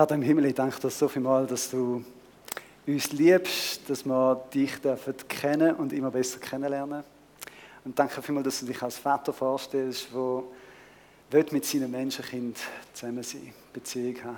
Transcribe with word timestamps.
Vater 0.00 0.14
im 0.14 0.22
Himmel, 0.22 0.46
ich 0.46 0.54
danke 0.54 0.80
dir 0.80 0.88
so 0.88 1.08
viel 1.08 1.20
mal, 1.20 1.46
dass 1.46 1.68
du 1.68 2.02
uns 2.86 3.12
liebst, 3.12 3.82
dass 3.86 4.06
wir 4.06 4.46
dich 4.54 4.80
dürfen 4.80 5.14
kennen 5.28 5.74
und 5.74 5.92
immer 5.92 6.10
besser 6.10 6.38
kennenlernen. 6.38 7.04
Und 7.84 7.98
danke 7.98 8.22
vielmals, 8.22 8.46
dass 8.46 8.60
du 8.60 8.64
dich 8.64 8.80
als 8.82 8.96
Vater 8.96 9.34
vorstellst, 9.34 10.08
der 11.30 11.44
mit 11.50 11.66
seinen 11.66 11.90
Menschenkind 11.90 12.56
zusammen 12.94 13.22
sein, 13.22 13.52
Beziehung 13.74 14.16
haben. 14.24 14.36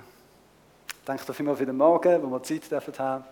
Danke 1.05 1.25
dir 1.27 1.33
vielmals 1.33 1.59
für 1.59 1.65
den 1.65 1.77
Morgen, 1.77 2.21
wo 2.21 2.27
wir 2.29 2.43
Zeit 2.43 2.69
dürfen 2.69 2.99
haben, 2.99 3.23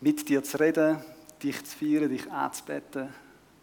mit 0.00 0.28
dir 0.28 0.42
zu 0.42 0.58
reden, 0.58 0.98
dich 1.40 1.64
zu 1.64 1.78
feiern, 1.78 2.08
dich 2.08 2.28
anzubeten, 2.28 3.10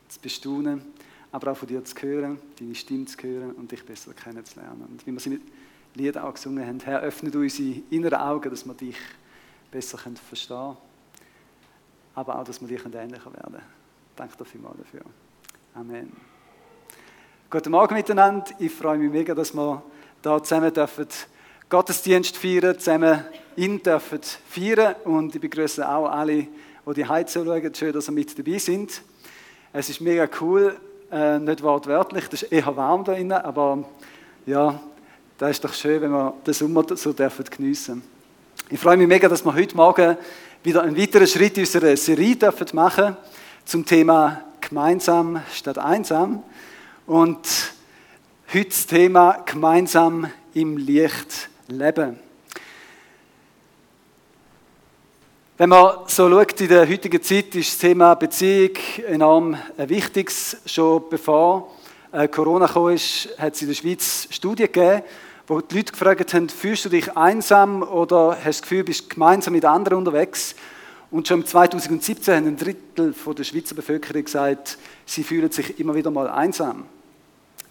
zu 0.07 0.21
bestaunen, 0.21 0.85
aber 1.33 1.51
auch 1.51 1.57
von 1.57 1.67
dir 1.67 1.83
zu 1.83 2.01
hören, 2.01 2.39
deine 2.57 2.75
Stimme 2.75 3.07
zu 3.07 3.21
hören 3.23 3.51
und 3.51 3.69
dich 3.69 3.85
besser 3.85 4.13
kennenzulernen. 4.13 4.87
Und 4.89 5.05
wie 5.05 5.11
wir 5.11 5.19
sie 5.19 5.31
mit 5.31 5.41
Lieder 5.95 6.23
auch 6.23 6.33
gesungen 6.33 6.65
haben, 6.65 6.79
Herr, 6.79 7.01
öffne 7.01 7.31
unsere 7.37 7.81
inneren 7.91 8.19
Augen, 8.19 8.49
dass 8.49 8.65
wir 8.65 8.73
dich 8.73 8.97
besser 9.71 9.97
verstehen 9.97 10.57
können, 10.57 10.77
aber 12.15 12.39
auch, 12.39 12.43
dass 12.43 12.61
wir 12.61 12.67
dich 12.67 12.83
ähnlicher 12.85 13.33
werden. 13.33 13.61
Danke 14.15 14.37
dir 14.37 14.45
vielmals 14.45 14.77
dafür. 14.77 15.01
Amen. 15.75 16.11
Guten 17.49 17.71
Morgen 17.71 17.93
miteinander. 17.93 18.45
Ich 18.57 18.71
freue 18.71 18.97
mich 18.97 19.11
mega, 19.11 19.35
dass 19.35 19.53
wir 19.53 19.83
da 20.23 20.41
zusammen 20.41 20.73
dürfen 20.73 21.07
Gottesdienst 21.69 22.37
feiern, 22.37 22.77
zusammen 22.79 23.23
ihn 23.55 23.81
dürfen 23.81 24.19
feiern 24.47 24.95
und 25.05 25.35
ich 25.35 25.41
begrüße 25.41 25.87
auch 25.87 26.07
alle, 26.07 26.47
die 26.87 26.93
die 26.95 27.07
Heiz 27.07 27.33
schauen. 27.33 27.75
Schön, 27.75 27.93
dass 27.93 28.09
ihr 28.09 28.13
mit 28.13 28.37
dabei 28.37 28.57
sind. 28.57 29.01
Es 29.71 29.89
ist 29.89 30.01
mega 30.01 30.27
cool, 30.41 30.75
äh, 31.11 31.37
nicht 31.37 31.61
wortwörtlich, 31.61 32.27
das 32.29 32.43
ist 32.43 32.51
eher 32.51 32.75
warm 32.75 33.03
da 33.03 33.13
drinnen, 33.13 33.31
aber 33.31 33.83
ja, 34.45 34.79
das 35.43 35.57
ist 35.57 35.65
doch 35.65 35.73
schön, 35.73 36.01
wenn 36.01 36.11
wir 36.11 36.33
den 36.47 36.53
Sommer 36.53 36.85
so 36.95 37.11
dürfen 37.11 37.43
geniessen. 37.43 38.01
Ich 38.69 38.79
freue 38.79 38.95
mich 38.95 39.09
mega, 39.09 39.27
dass 39.27 39.43
wir 39.43 39.53
heute 39.53 39.75
Morgen 39.75 40.15
wieder 40.63 40.83
einen 40.83 40.97
weiteren 40.97 41.27
Schritt 41.27 41.57
in 41.57 41.63
unserer 41.63 41.97
Serie 41.97 42.37
dürfen 42.37 42.67
machen 42.71 43.17
zum 43.65 43.85
Thema 43.85 44.41
gemeinsam 44.61 45.41
statt 45.53 45.77
einsam. 45.79 46.43
Und 47.05 47.45
heute 48.53 48.69
das 48.69 48.87
Thema 48.87 49.43
gemeinsam 49.45 50.31
im 50.53 50.77
Licht 50.77 51.49
leben. 51.67 52.17
Wenn 55.57 55.67
man 55.67 55.97
so 56.07 56.29
schaut, 56.29 56.61
in 56.61 56.69
der 56.69 56.87
heutigen 56.87 57.21
Zeit 57.21 57.53
ist 57.55 57.73
das 57.73 57.77
Thema 57.79 58.13
Beziehung 58.13 58.77
enorm 59.09 59.57
wichtig. 59.75 60.31
Schon 60.65 61.03
bevor 61.09 61.69
äh, 62.13 62.29
Corona 62.29 62.67
kam, 62.67 62.95
hat 62.95 63.55
es 63.55 63.61
in 63.61 63.67
der 63.67 63.75
Schweiz 63.75 64.27
Studien 64.29 64.71
gegeben, 64.71 65.03
wo 65.47 65.59
die 65.59 65.75
Leute 65.75 65.91
gefragt 65.91 66.33
haben, 66.33 66.47
fühlst 66.47 66.85
du 66.85 66.89
dich 66.89 67.17
einsam 67.17 67.83
oder 67.83 68.31
hast 68.31 68.43
du 68.43 68.47
das 68.47 68.61
Gefühl, 68.61 68.83
bist 68.83 69.09
gemeinsam 69.09 69.53
mit 69.53 69.65
anderen 69.65 69.97
unterwegs? 69.97 70.55
Und 71.11 71.27
schon 71.27 71.45
2017 71.45 72.35
haben 72.35 72.47
ein 72.47 72.57
Drittel 72.57 73.13
der 73.13 73.43
Schweizer 73.43 73.75
Bevölkerung 73.75 74.23
gesagt, 74.23 74.77
sie 75.05 75.23
fühlen 75.23 75.51
sich 75.51 75.79
immer 75.79 75.93
wieder 75.93 76.11
mal 76.11 76.29
einsam. 76.29 76.85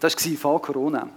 Das 0.01 0.15
war 0.15 0.37
vor 0.37 0.63
Corona. 0.63 1.09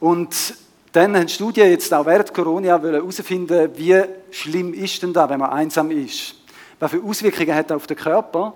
Und 0.00 0.54
dann 0.92 1.16
haben 1.16 1.28
Studien 1.28 1.70
jetzt 1.70 1.92
auch 1.94 2.04
während 2.04 2.34
Corona 2.34 2.78
herausfinden, 2.80 3.70
wie 3.76 4.02
schlimm 4.30 4.74
ist 4.74 5.02
denn 5.02 5.12
da, 5.12 5.28
wenn 5.28 5.38
man 5.38 5.50
einsam 5.50 5.90
ist? 5.90 6.34
Welche 6.80 7.02
Auswirkungen 7.02 7.54
hat 7.54 7.70
das 7.70 7.76
auf 7.76 7.86
den 7.86 7.96
Körper? 7.96 8.54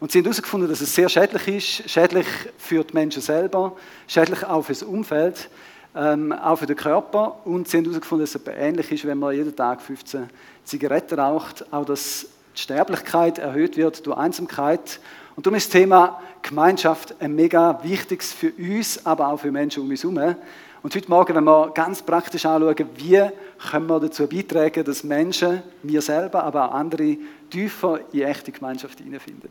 Und 0.00 0.10
sie 0.10 0.18
haben 0.18 0.24
herausgefunden, 0.24 0.68
dass 0.68 0.80
es 0.80 0.94
sehr 0.94 1.08
schädlich 1.08 1.48
ist, 1.48 1.90
schädlich 1.90 2.26
für 2.58 2.82
die 2.82 2.92
Menschen 2.92 3.22
selber, 3.22 3.76
schädlich 4.08 4.44
auch 4.44 4.62
für 4.62 4.72
das 4.72 4.82
Umfeld, 4.82 5.48
ähm, 5.94 6.32
auch 6.32 6.56
für 6.56 6.66
den 6.66 6.76
Körper. 6.76 7.36
Und 7.44 7.68
sie 7.68 7.78
haben 7.78 7.84
herausgefunden, 7.84 8.26
dass 8.26 8.34
es 8.34 8.42
ähnlich 8.46 8.90
ist, 8.92 9.06
wenn 9.06 9.18
man 9.18 9.34
jeden 9.34 9.54
Tag 9.54 9.80
15 9.80 10.28
Zigaretten 10.64 11.18
raucht, 11.18 11.64
auch 11.72 11.84
dass 11.84 12.26
die 12.56 12.60
Sterblichkeit 12.60 13.38
erhöht 13.38 13.76
wird 13.76 14.06
durch 14.06 14.16
Einsamkeit. 14.16 15.00
Und 15.36 15.46
darum 15.46 15.56
ist 15.56 15.66
das 15.66 15.80
Thema 15.80 16.20
Gemeinschaft 16.42 17.14
ein 17.20 17.34
mega 17.34 17.82
wichtiges 17.82 18.32
für 18.32 18.52
uns, 18.52 19.04
aber 19.06 19.28
auch 19.28 19.38
für 19.38 19.50
Menschen 19.50 19.82
um 19.82 19.90
uns 19.90 20.02
herum. 20.02 20.34
Und 20.82 20.94
heute 20.96 21.08
Morgen, 21.08 21.34
wenn 21.36 21.44
wir 21.44 21.70
ganz 21.72 22.02
praktisch 22.02 22.44
anschauen, 22.44 22.74
wie 22.96 23.22
können 23.70 23.86
wir 23.88 24.00
dazu 24.00 24.26
beitragen, 24.26 24.84
dass 24.84 25.04
Menschen, 25.04 25.62
wir 25.82 26.02
selber, 26.02 26.42
aber 26.42 26.68
auch 26.68 26.74
andere, 26.74 27.16
tiefer 27.50 28.00
in 28.12 28.22
echte 28.22 28.50
Gemeinschaft 28.50 28.98
hineinfinden. 28.98 29.50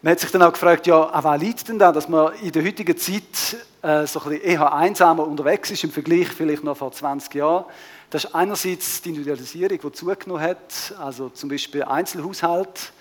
Man 0.00 0.12
hat 0.12 0.20
sich 0.20 0.30
dann 0.30 0.42
auch 0.42 0.52
gefragt, 0.52 0.86
ja, 0.86 1.06
an 1.06 1.24
was 1.24 1.40
liegt 1.40 1.68
denn 1.68 1.76
da, 1.76 1.90
dass 1.90 2.08
man 2.08 2.32
in 2.36 2.52
der 2.52 2.64
heutigen 2.64 2.96
Zeit 2.96 3.56
äh, 3.82 4.06
so 4.06 4.20
ein 4.20 4.40
eher 4.40 4.72
einsamer 4.72 5.26
unterwegs 5.26 5.72
ist 5.72 5.82
im 5.82 5.90
Vergleich 5.90 6.28
vielleicht 6.28 6.62
noch 6.62 6.76
vor 6.76 6.92
20 6.92 7.34
Jahren. 7.34 7.64
Das 8.08 8.22
ist 8.22 8.32
einerseits 8.32 9.02
die 9.02 9.08
Individualisierung, 9.08 9.80
die 9.80 9.92
zugenommen 9.92 10.40
hat, 10.40 10.94
also 11.00 11.30
zum 11.30 11.48
Beispiel 11.48 11.82
Einzelhaushalt. 11.82 12.92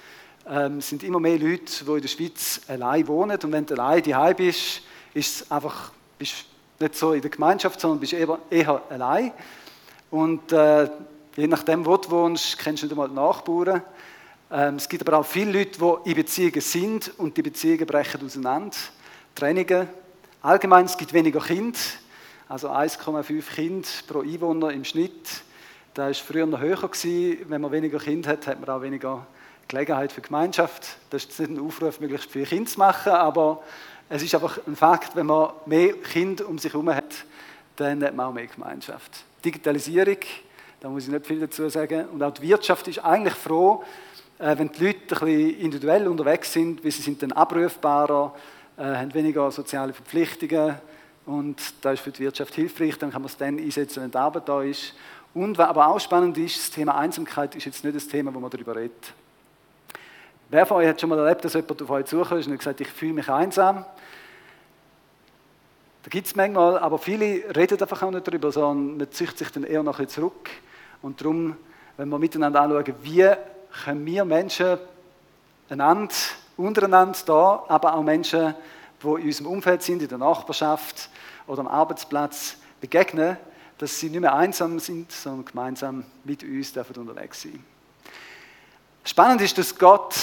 Ähm, 0.50 0.82
sind 0.82 1.04
immer 1.04 1.20
mehr 1.20 1.38
Leute, 1.38 1.86
die 1.86 1.92
in 1.92 2.02
der 2.02 2.08
Schweiz 2.08 2.62
allein 2.68 3.08
wohnen 3.08 3.38
und 3.44 3.52
wenn 3.52 3.68
du 3.68 3.76
allein 3.76 4.02
daheim 4.02 4.36
bist, 4.36 4.82
ist 5.14 5.42
es 5.42 5.52
einfach, 5.52 5.92
bist 6.18 6.46
nicht 6.80 6.96
so 6.96 7.14
in 7.14 7.22
der 7.22 7.30
Gemeinschaft, 7.30 7.80
sondern 7.80 8.00
bist 8.00 8.14
eher, 8.14 8.40
eher 8.50 8.82
allein. 8.90 9.34
Und 10.10 10.52
äh, 10.52 10.90
je 11.36 11.46
nachdem, 11.46 11.86
wo 11.86 11.96
du 11.98 12.10
wohnst, 12.10 12.58
kennst 12.58 12.82
du 12.82 12.88
nicht 12.88 12.94
einmal 12.94 13.10
die 13.10 13.14
Nachbarn. 13.14 13.84
Ähm, 14.52 14.76
es 14.76 14.88
gibt 14.88 15.08
aber 15.08 15.20
auch 15.20 15.26
viele 15.26 15.52
Leute, 15.52 15.80
die 15.80 16.10
in 16.10 16.16
Beziehungen 16.16 16.62
sind 16.62 17.12
und 17.18 17.36
die 17.38 17.42
Beziehungen 17.42 17.86
brechen 17.86 18.26
auseinander. 18.26 18.78
Trennungen. 19.36 19.88
Allgemein, 20.42 20.86
es 20.86 20.98
gibt 20.98 21.14
weniger 21.14 21.42
Kinder 21.42 21.78
also 22.50 22.70
1,5 22.70 23.44
Kinder 23.54 23.88
pro 24.08 24.22
Einwohner 24.22 24.72
im 24.72 24.86
Schnitt. 24.86 25.44
Das 25.94 26.20
war 26.20 26.26
früher 26.26 26.46
noch 26.46 26.60
höher. 26.60 26.78
Gewesen. 26.78 27.40
Wenn 27.50 27.62
man 27.62 27.72
weniger 27.72 28.00
Kinder 28.00 28.30
hat, 28.30 28.48
hat 28.48 28.60
man 28.60 28.70
auch 28.70 28.82
weniger 28.82 29.26
Gelegenheit 29.68 30.12
für 30.12 30.22
Gemeinschaft. 30.22 30.98
Das 31.10 31.26
ist 31.26 31.40
nicht 31.40 31.52
ein 31.52 31.60
Aufruf, 31.60 32.00
möglichst 32.00 32.32
viele 32.32 32.46
Kinder 32.46 32.70
zu 32.70 32.80
machen, 32.80 33.12
aber 33.12 33.62
es 34.10 34.24
ist 34.24 34.34
einfach 34.34 34.60
ein 34.66 34.78
Fakt, 34.78 35.16
wenn 35.16 35.26
man 35.26 35.50
mehr 35.66 35.94
Kinder 35.96 36.48
um 36.48 36.58
sich 36.58 36.72
herum 36.72 36.90
hat, 36.90 37.26
dann 37.76 38.02
hat 38.02 38.16
man 38.16 38.28
auch 38.28 38.34
mehr 38.34 38.48
Gemeinschaft. 38.48 39.26
Digitalisierung, 39.44 40.20
da 40.80 40.88
muss 40.88 41.04
ich 41.04 41.10
nicht 41.10 41.28
viel 41.28 41.42
dazu 41.42 41.68
sagen. 41.68 42.08
Und 42.08 42.24
auch 42.24 42.32
die 42.32 42.44
Wirtschaft 42.44 42.88
ist 42.88 43.00
eigentlich 43.00 43.34
froh, 43.34 43.84
wenn 44.40 44.72
die 44.72 44.86
Leute 44.86 45.00
ein 45.00 45.08
bisschen 45.08 45.60
individuell 45.60 46.08
unterwegs 46.08 46.54
sind, 46.54 46.84
weil 46.84 46.92
sie 46.92 47.02
sind 47.02 47.22
dann 47.24 47.32
abrufbarer, 47.32 48.36
äh, 48.78 48.84
haben 48.84 49.14
weniger 49.14 49.52
soziale 49.52 49.94
Verpflichtungen, 49.94 50.76
und 51.26 51.62
das 51.82 51.96
ist 51.96 52.00
für 52.00 52.12
die 52.12 52.20
Wirtschaft 52.20 52.56
hilfreich, 52.56 52.98
dann 52.98 53.12
kann 53.12 53.22
man 53.22 53.30
es 53.30 53.36
dann 53.36 53.60
einsetzen, 53.60 54.02
wenn 54.02 54.12
die 54.12 54.18
Arbeit 54.18 54.48
da 54.48 54.62
ist. 54.62 54.94
Und 55.34 55.58
was 55.58 55.68
aber 55.68 55.88
auch 55.88 56.00
spannend 56.00 56.38
ist, 56.38 56.58
das 56.58 56.72
Thema 56.72 56.96
Einsamkeit 56.98 57.54
ist 57.54 57.66
jetzt 57.66 57.84
nicht 57.84 57.96
das 57.96 58.08
Thema, 58.08 58.34
wo 58.34 58.40
man 58.40 58.50
darüber 58.50 58.76
redet. 58.76 59.14
Wer 60.50 60.66
von 60.66 60.78
euch 60.78 60.88
hat 60.88 61.02
schon 61.02 61.10
mal 61.10 61.20
erlebt, 61.20 61.44
dass 61.44 61.54
jemand 61.54 61.82
auf 61.82 61.90
euch 61.90 62.06
zukommt 62.06 62.48
und 62.48 62.58
gesagt, 62.58 62.80
ich 62.80 62.88
fühle 62.88 63.12
mich 63.12 63.30
einsam? 63.30 63.84
Da 66.04 66.10
gibt 66.10 66.28
es 66.28 66.36
manchmal, 66.38 66.80
aber 66.80 66.98
viele 66.98 67.54
reden 67.54 67.82
einfach 67.82 68.02
auch 68.02 68.12
nicht 68.12 68.26
darüber, 68.26 68.50
sondern 68.50 68.96
man 68.96 69.12
zieht 69.12 69.38
sich 69.38 69.52
dann 69.52 69.66
eher 69.66 69.84
nachher 69.84 70.08
zurück. 70.08 70.50
Und 71.02 71.20
darum, 71.20 71.58
wenn 71.98 72.08
wir 72.08 72.18
miteinander 72.18 72.62
anschauen, 72.62 72.96
wie 73.02 73.30
können 73.84 74.06
wir 74.06 74.26
Menschen 74.26 74.78
einander, 75.70 76.14
untereinander 76.56 77.20
da, 77.26 77.64
aber 77.68 77.96
auch 77.96 78.04
Menschen, 78.04 78.56
die 79.02 79.08
in 79.08 79.26
unserem 79.26 79.48
Umfeld 79.48 79.84
sind, 79.84 80.02
in 80.02 80.08
der 80.08 80.18
Nachbarschaft 80.18 81.10
oder 81.46 81.60
am 81.60 81.68
Arbeitsplatz 81.68 82.58
begegnen, 82.82 83.38
dass 83.78 84.00
sie 84.00 84.10
nicht 84.10 84.22
mehr 84.22 84.34
einsam 84.34 84.80
sind, 84.80 85.12
sondern 85.12 85.46
gemeinsam 85.46 86.04
mit 86.24 86.44
uns 86.44 86.74
dürfen 86.74 86.96
unterwegs 86.98 87.44
sein. 87.44 87.64
Spannend 89.04 89.42
ist, 89.42 89.58
dass 89.58 89.78
Gott 89.78 90.16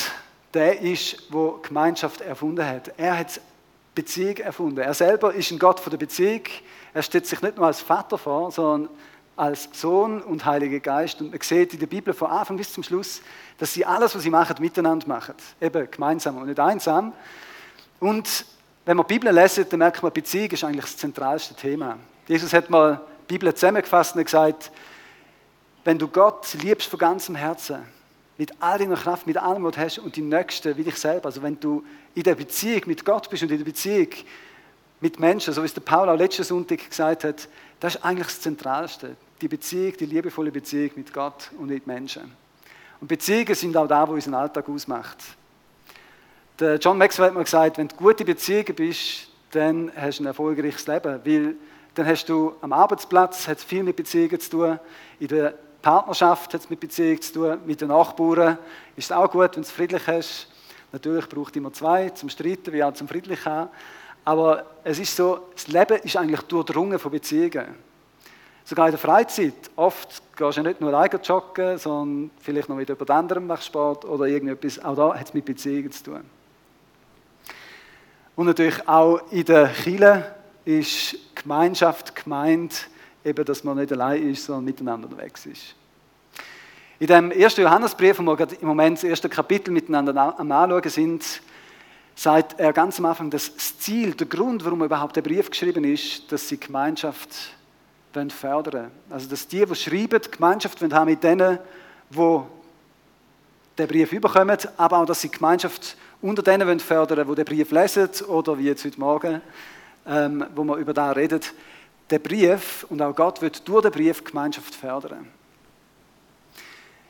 der 0.52 0.80
ist, 0.80 1.32
der 1.32 1.54
Gemeinschaft 1.62 2.20
erfunden 2.20 2.64
hat. 2.66 2.92
Er 2.96 3.18
hat 3.18 3.40
Beziehung 3.94 4.36
erfunden. 4.36 4.78
Er 4.78 4.94
selber 4.94 5.34
ist 5.34 5.50
ein 5.50 5.58
Gott 5.58 5.80
von 5.80 5.90
der 5.90 5.98
Beziehung. 5.98 6.42
Er 6.92 7.02
stellt 7.02 7.26
sich 7.26 7.40
nicht 7.42 7.56
nur 7.56 7.66
als 7.66 7.80
Vater 7.80 8.18
vor, 8.18 8.50
sondern 8.50 8.88
als 9.36 9.68
Sohn 9.72 10.22
und 10.22 10.44
Heiliger 10.44 10.80
Geist. 10.80 11.20
Und 11.20 11.30
man 11.30 11.40
sieht 11.40 11.74
in 11.74 11.80
der 11.80 11.86
Bibel 11.86 12.14
von 12.14 12.30
Anfang 12.30 12.56
bis 12.56 12.72
zum 12.72 12.82
Schluss, 12.82 13.20
dass 13.58 13.72
sie 13.72 13.84
alles, 13.84 14.14
was 14.14 14.22
sie 14.22 14.30
machen, 14.30 14.56
miteinander 14.60 15.06
machen. 15.06 15.34
Eben 15.60 15.90
gemeinsam 15.90 16.36
und 16.38 16.46
nicht 16.46 16.60
einsam. 16.60 17.12
Und 18.00 18.46
wenn 18.84 18.96
wir 18.96 19.04
die 19.04 19.14
Bibel 19.14 19.32
lesen, 19.32 19.66
dann 19.68 19.78
merkt 19.78 20.02
man, 20.02 20.12
Beziehung 20.12 20.50
ist 20.50 20.64
eigentlich 20.64 20.84
das 20.84 20.96
zentralste 20.96 21.54
Thema. 21.54 21.98
Jesus 22.28 22.52
hat 22.52 22.70
mal 22.70 23.00
die 23.28 23.34
Bibel 23.34 23.52
zusammengefasst 23.54 24.14
und 24.14 24.24
gesagt, 24.24 24.70
wenn 25.84 25.98
du 25.98 26.08
Gott 26.08 26.54
liebst 26.54 26.88
von 26.88 26.98
ganzem 26.98 27.34
Herzen, 27.34 27.82
mit 28.36 28.52
all 28.60 28.78
deiner 28.78 28.96
Kraft, 28.96 29.26
mit 29.26 29.36
allem, 29.36 29.62
was 29.62 29.74
du 29.74 29.80
hast 29.80 29.98
und 29.98 30.16
die 30.16 30.22
Nächsten 30.22 30.76
wie 30.76 30.82
dich 30.82 30.96
selber, 30.96 31.26
also 31.26 31.42
wenn 31.42 31.58
du 31.60 31.84
in 32.14 32.24
der 32.24 32.34
Beziehung 32.34 32.82
mit 32.86 33.04
Gott 33.04 33.30
bist 33.30 33.42
und 33.42 33.50
in 33.50 33.58
der 33.58 33.64
Beziehung 33.64 34.08
mit 35.00 35.18
Menschen, 35.18 35.52
so 35.52 35.62
wie 35.62 35.66
es 35.66 35.74
der 35.74 35.80
Paul 35.80 36.08
auch 36.08 36.16
letzten 36.16 36.44
Sonntag 36.44 36.88
gesagt 36.88 37.24
hat, 37.24 37.48
das 37.80 37.96
ist 37.96 38.04
eigentlich 38.04 38.28
das 38.28 38.40
Zentralste. 38.40 39.16
Die 39.40 39.48
Beziehung, 39.48 39.94
die 39.98 40.06
liebevolle 40.06 40.50
Beziehung 40.50 40.90
mit 40.96 41.12
Gott 41.12 41.50
und 41.58 41.66
mit 41.66 41.86
Menschen. 41.86 42.32
Und 43.00 43.08
Beziehungen 43.08 43.54
sind 43.54 43.76
auch 43.76 43.88
da, 43.88 44.08
wo 44.08 44.12
unseren 44.12 44.34
Alltag 44.34 44.68
ausmacht. 44.68 45.18
Der 46.58 46.76
John 46.76 46.96
Maxwell 46.96 47.26
hat 47.26 47.34
mal 47.34 47.44
gesagt, 47.44 47.78
wenn 47.78 47.88
du 47.88 47.96
gute 47.96 48.24
Beziehungen 48.24 48.74
bist, 48.74 49.28
dann 49.50 49.90
hast 49.96 50.18
du 50.18 50.22
ein 50.22 50.26
erfolgreiches 50.26 50.86
Leben, 50.86 51.20
weil 51.24 51.56
Dann 51.94 52.06
hast 52.06 52.28
du 52.28 52.56
am 52.60 52.72
Arbeitsplatz 52.72 53.46
hat 53.46 53.60
viel 53.60 53.84
mit 53.84 53.94
Beziehungen 53.94 54.40
zu 54.40 54.50
tun. 54.50 54.80
In 55.20 55.28
der 55.28 55.54
Partnerschaft 55.80 56.52
hat 56.52 56.62
es 56.62 56.70
mit 56.70 56.80
Beziehungen 56.80 57.22
zu 57.22 57.32
tun. 57.34 57.58
Mit 57.66 57.80
den 57.80 57.88
Nachbarn 57.88 58.58
ist 58.96 59.04
es 59.04 59.12
auch 59.12 59.30
gut, 59.30 59.54
wenn 59.54 59.62
du 59.62 59.68
es 59.68 59.70
friedlich 59.70 60.04
hast. 60.08 60.48
Natürlich 60.90 61.28
braucht 61.28 61.52
es 61.52 61.56
immer 61.56 61.72
zwei 61.72 62.10
zum 62.10 62.28
Streiten, 62.28 62.72
wie 62.72 62.82
auch 62.82 62.94
zum 62.94 63.06
friedlich 63.06 63.44
haben. 63.46 63.70
Aber 64.24 64.64
es 64.84 64.98
ist 64.98 65.14
so, 65.14 65.48
das 65.54 65.68
Leben 65.68 65.98
ist 66.02 66.16
eigentlich 66.16 66.40
durchdrungen 66.42 66.98
von 66.98 67.10
Beziehungen. 67.10 67.74
Sogar 68.64 68.86
in 68.86 68.92
der 68.92 68.98
Freizeit. 68.98 69.70
Oft 69.76 70.22
gehst 70.36 70.56
du 70.56 70.62
ja 70.62 70.68
nicht 70.68 70.80
nur 70.80 70.94
alleine 70.94 71.20
joggen, 71.22 71.76
sondern 71.76 72.30
vielleicht 72.40 72.68
noch 72.68 72.76
mit 72.76 72.88
jemand 72.88 73.10
anderem 73.10 73.46
machst 73.46 73.66
Sport 73.66 74.06
oder 74.06 74.24
irgendetwas. 74.24 74.82
Auch 74.82 74.96
da 74.96 75.14
hat 75.14 75.26
es 75.26 75.34
mit 75.34 75.44
Beziehungen 75.44 75.92
zu 75.92 76.04
tun. 76.04 76.24
Und 78.36 78.46
natürlich 78.46 78.88
auch 78.88 79.20
in 79.30 79.44
der 79.44 79.68
Kirche 79.68 80.34
ist 80.64 81.16
Gemeinschaft 81.34 82.16
gemeint, 82.16 82.88
eben, 83.22 83.44
dass 83.44 83.62
man 83.64 83.76
nicht 83.76 83.92
allein 83.92 84.30
ist, 84.30 84.46
sondern 84.46 84.64
miteinander 84.64 85.08
unterwegs 85.08 85.44
ist. 85.44 85.74
In 86.98 87.06
dem 87.06 87.30
ersten 87.32 87.60
Johannesbrief, 87.60 88.18
wo 88.18 88.22
wir 88.22 88.48
im 88.60 88.68
Moment 88.68 88.96
das 88.96 89.04
erste 89.04 89.28
Kapitel 89.28 89.70
miteinander 89.72 90.38
am 90.38 90.50
Anschauen 90.50 90.88
sind, 90.88 91.42
sagt 92.14 92.60
er 92.60 92.72
ganz 92.72 92.98
am 92.98 93.06
Anfang, 93.06 93.30
dass 93.30 93.54
das 93.54 93.78
Ziel, 93.78 94.14
der 94.14 94.26
Grund, 94.26 94.64
warum 94.64 94.82
überhaupt 94.84 95.16
der 95.16 95.22
Brief 95.22 95.50
geschrieben 95.50 95.84
ist, 95.84 96.30
dass 96.30 96.48
sie 96.48 96.58
Gemeinschaft 96.58 97.28
fördern 98.12 98.72
wollen. 98.72 98.90
Also, 99.10 99.28
dass 99.28 99.48
die, 99.48 99.64
die 99.64 99.74
schreiben, 99.74 100.20
Gemeinschaft 100.30 100.80
haben 100.80 101.10
mit 101.10 101.22
denen, 101.24 101.58
die 102.10 102.40
den 103.76 103.88
Brief 103.88 104.12
überkommen, 104.12 104.56
aber 104.76 104.98
auch, 104.98 105.06
dass 105.06 105.20
sie 105.20 105.30
Gemeinschaft 105.30 105.96
unter 106.22 106.42
denen 106.42 106.78
fördern 106.78 107.26
wollen, 107.26 107.36
die 107.36 107.44
den 107.44 107.56
Brief 107.56 107.70
lesen 107.72 108.08
oder 108.28 108.56
wie 108.58 108.66
jetzt 108.66 108.84
heute 108.84 109.00
Morgen, 109.00 109.40
ähm, 110.06 110.46
wo 110.54 110.64
wir 110.64 110.76
über 110.76 110.94
da 110.94 111.10
reden. 111.10 111.40
Der 112.10 112.18
Brief 112.18 112.86
und 112.88 113.02
auch 113.02 113.14
Gott 113.14 113.42
wird 113.42 113.66
durch 113.66 113.82
den 113.82 113.92
Brief 113.92 114.22
Gemeinschaft 114.22 114.74
fördern. 114.74 115.26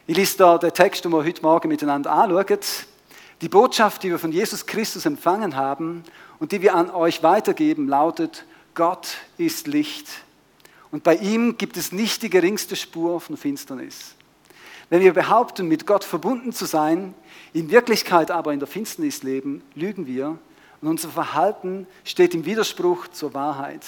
Ich 0.06 0.16
lese 0.16 0.38
da 0.38 0.58
den 0.58 0.72
Text, 0.72 1.04
den 1.04 1.12
wir 1.12 1.24
heute 1.24 1.42
Morgen 1.42 1.68
miteinander 1.68 2.12
anschauen. 2.12 2.58
Die 3.40 3.48
Botschaft, 3.48 4.02
die 4.02 4.10
wir 4.10 4.18
von 4.18 4.32
Jesus 4.32 4.66
Christus 4.66 5.06
empfangen 5.06 5.56
haben 5.56 6.04
und 6.38 6.52
die 6.52 6.62
wir 6.62 6.74
an 6.74 6.90
euch 6.90 7.22
weitergeben, 7.22 7.88
lautet, 7.88 8.44
Gott 8.74 9.16
ist 9.38 9.66
Licht. 9.66 10.08
Und 10.90 11.02
bei 11.02 11.16
ihm 11.16 11.58
gibt 11.58 11.76
es 11.76 11.92
nicht 11.92 12.22
die 12.22 12.30
geringste 12.30 12.76
Spur 12.76 13.20
von 13.20 13.36
Finsternis. 13.36 14.14
Wenn 14.90 15.00
wir 15.00 15.12
behaupten, 15.12 15.66
mit 15.66 15.86
Gott 15.86 16.04
verbunden 16.04 16.52
zu 16.52 16.66
sein, 16.66 17.14
in 17.52 17.70
Wirklichkeit 17.70 18.30
aber 18.30 18.52
in 18.52 18.60
der 18.60 18.68
Finsternis 18.68 19.22
leben, 19.22 19.62
lügen 19.74 20.06
wir 20.06 20.38
und 20.80 20.88
unser 20.88 21.08
Verhalten 21.08 21.86
steht 22.04 22.34
im 22.34 22.44
Widerspruch 22.44 23.08
zur 23.08 23.34
Wahrheit. 23.34 23.84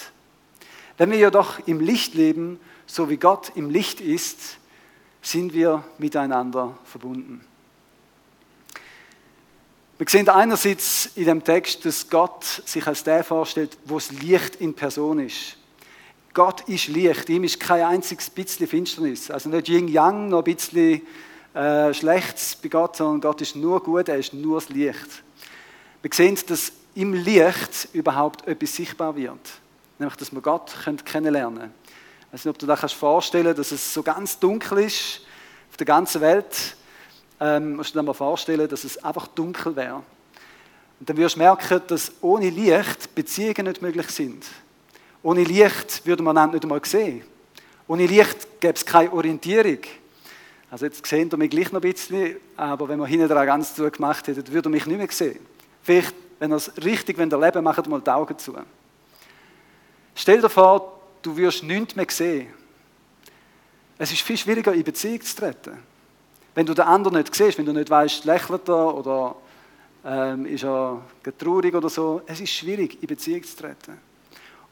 Wenn 0.96 1.10
wir 1.10 1.18
jedoch 1.18 1.58
im 1.66 1.80
Licht 1.80 2.14
leben, 2.14 2.58
so 2.86 3.10
wie 3.10 3.18
Gott 3.18 3.52
im 3.54 3.70
Licht 3.70 4.00
ist, 4.00 4.58
sind 5.20 5.52
wir 5.52 5.84
miteinander 5.98 6.78
verbunden. 6.84 7.44
Wir 9.98 10.06
sehen 10.06 10.28
einerseits 10.28 11.06
in 11.14 11.24
dem 11.24 11.42
Text, 11.42 11.86
dass 11.86 12.10
Gott 12.10 12.44
sich 12.44 12.86
als 12.86 13.02
der 13.02 13.24
vorstellt, 13.24 13.78
wo 13.86 13.94
das 13.94 14.12
Licht 14.12 14.56
in 14.56 14.74
Person 14.74 15.20
ist. 15.20 15.56
Gott 16.34 16.68
ist 16.68 16.88
Licht, 16.88 17.30
ihm 17.30 17.44
ist 17.44 17.58
kein 17.58 17.82
einziges 17.82 18.28
bisschen 18.28 18.66
Finsternis. 18.66 19.30
Also 19.30 19.48
nicht 19.48 19.70
Yin-Yang, 19.70 20.28
noch 20.28 20.44
ein 20.44 20.54
bisschen 20.54 21.00
äh, 21.54 21.94
Schlechtes 21.94 22.56
bei 22.56 22.68
Gott, 22.68 22.96
sondern 22.96 23.22
Gott 23.22 23.40
ist 23.40 23.56
nur 23.56 23.82
gut, 23.82 24.10
er 24.10 24.18
ist 24.18 24.34
nur 24.34 24.60
das 24.60 24.68
Licht. 24.68 25.22
Wir 26.02 26.10
sehen, 26.12 26.38
dass 26.46 26.72
im 26.94 27.14
Licht 27.14 27.88
überhaupt 27.94 28.46
etwas 28.46 28.76
sichtbar 28.76 29.16
wird. 29.16 29.40
Nämlich, 29.98 30.16
dass 30.16 30.30
wir 30.30 30.42
Gott 30.42 30.76
kennenlernen 31.06 31.58
können. 31.58 31.74
Ich 32.20 32.34
weiß 32.34 32.44
nicht, 32.44 32.50
ob 32.50 32.58
du 32.58 32.66
dir 32.66 32.76
vorstellen 32.76 33.46
kannst, 33.46 33.58
dass 33.60 33.72
es 33.72 33.94
so 33.94 34.02
ganz 34.02 34.38
dunkel 34.38 34.80
ist 34.80 35.22
auf 35.70 35.78
der 35.78 35.86
ganzen 35.86 36.20
Welt. 36.20 36.76
Ähm, 37.38 37.76
musst 37.76 37.94
du 37.94 37.98
dir 37.98 38.02
mal 38.02 38.14
vorstellen, 38.14 38.68
dass 38.68 38.84
es 38.84 39.02
einfach 39.04 39.26
dunkel 39.28 39.76
wäre. 39.76 40.02
Und 40.98 41.08
dann 41.08 41.16
wirst 41.16 41.36
du 41.36 41.40
merken, 41.40 41.82
dass 41.88 42.12
ohne 42.22 42.48
Licht 42.48 43.14
Beziehungen 43.14 43.66
nicht 43.66 43.82
möglich 43.82 44.08
sind. 44.08 44.46
Ohne 45.22 45.44
Licht 45.44 46.06
würde 46.06 46.22
man 46.22 46.50
nicht 46.50 46.62
einmal 46.62 46.80
sehen. 46.84 47.22
Ohne 47.86 48.06
Licht 48.06 48.60
gäbe 48.60 48.74
es 48.74 48.86
keine 48.86 49.12
Orientierung. 49.12 49.80
Also 50.70 50.86
jetzt 50.86 51.04
sehen 51.06 51.28
ihr 51.30 51.36
mich 51.36 51.50
gleich 51.50 51.70
noch 51.72 51.82
ein 51.82 51.92
bisschen, 51.92 52.36
aber 52.56 52.88
wenn 52.88 52.98
wir 52.98 53.06
hinten 53.06 53.28
dran 53.28 53.46
ganz 53.46 53.74
zu 53.74 53.88
gemacht 53.90 54.26
hätten, 54.26 54.52
würde 54.52 54.68
mich 54.68 54.86
nicht 54.86 54.98
mehr 54.98 55.10
sehen. 55.10 55.38
Vielleicht, 55.82 56.14
wenn 56.38 56.52
ihr 56.52 56.56
es 56.56 56.72
richtig 56.82 57.18
wenn 57.18 57.30
ihr 57.30 57.38
leben, 57.38 57.62
macht 57.62 57.86
mal 57.86 58.00
die 58.00 58.10
Augen 58.10 58.38
zu. 58.38 58.56
Stell 60.14 60.40
dir 60.40 60.48
vor, 60.48 61.00
du 61.22 61.36
wirst 61.36 61.62
nichts 61.62 61.94
mehr 61.94 62.06
sehen. 62.08 62.48
Es 63.98 64.12
ist 64.12 64.22
viel 64.22 64.36
schwieriger, 64.36 64.72
in 64.72 64.82
Beziehung 64.82 65.20
zu 65.20 65.36
treten. 65.36 65.78
Wenn 66.56 66.64
du 66.64 66.72
den 66.72 66.86
anderen 66.86 67.18
nicht 67.18 67.34
siehst, 67.34 67.58
wenn 67.58 67.66
du 67.66 67.74
nicht 67.74 67.90
weißt, 67.90 68.24
lächelt 68.24 68.66
er 68.66 68.94
oder 68.94 69.36
ähm, 70.06 70.46
ist 70.46 70.64
er 70.64 71.02
traurig 71.36 71.74
oder 71.74 71.90
so, 71.90 72.22
es 72.24 72.40
ist 72.40 72.50
schwierig, 72.50 72.96
in 73.02 73.06
Beziehung 73.06 73.44
zu 73.44 73.56
treten. 73.58 74.00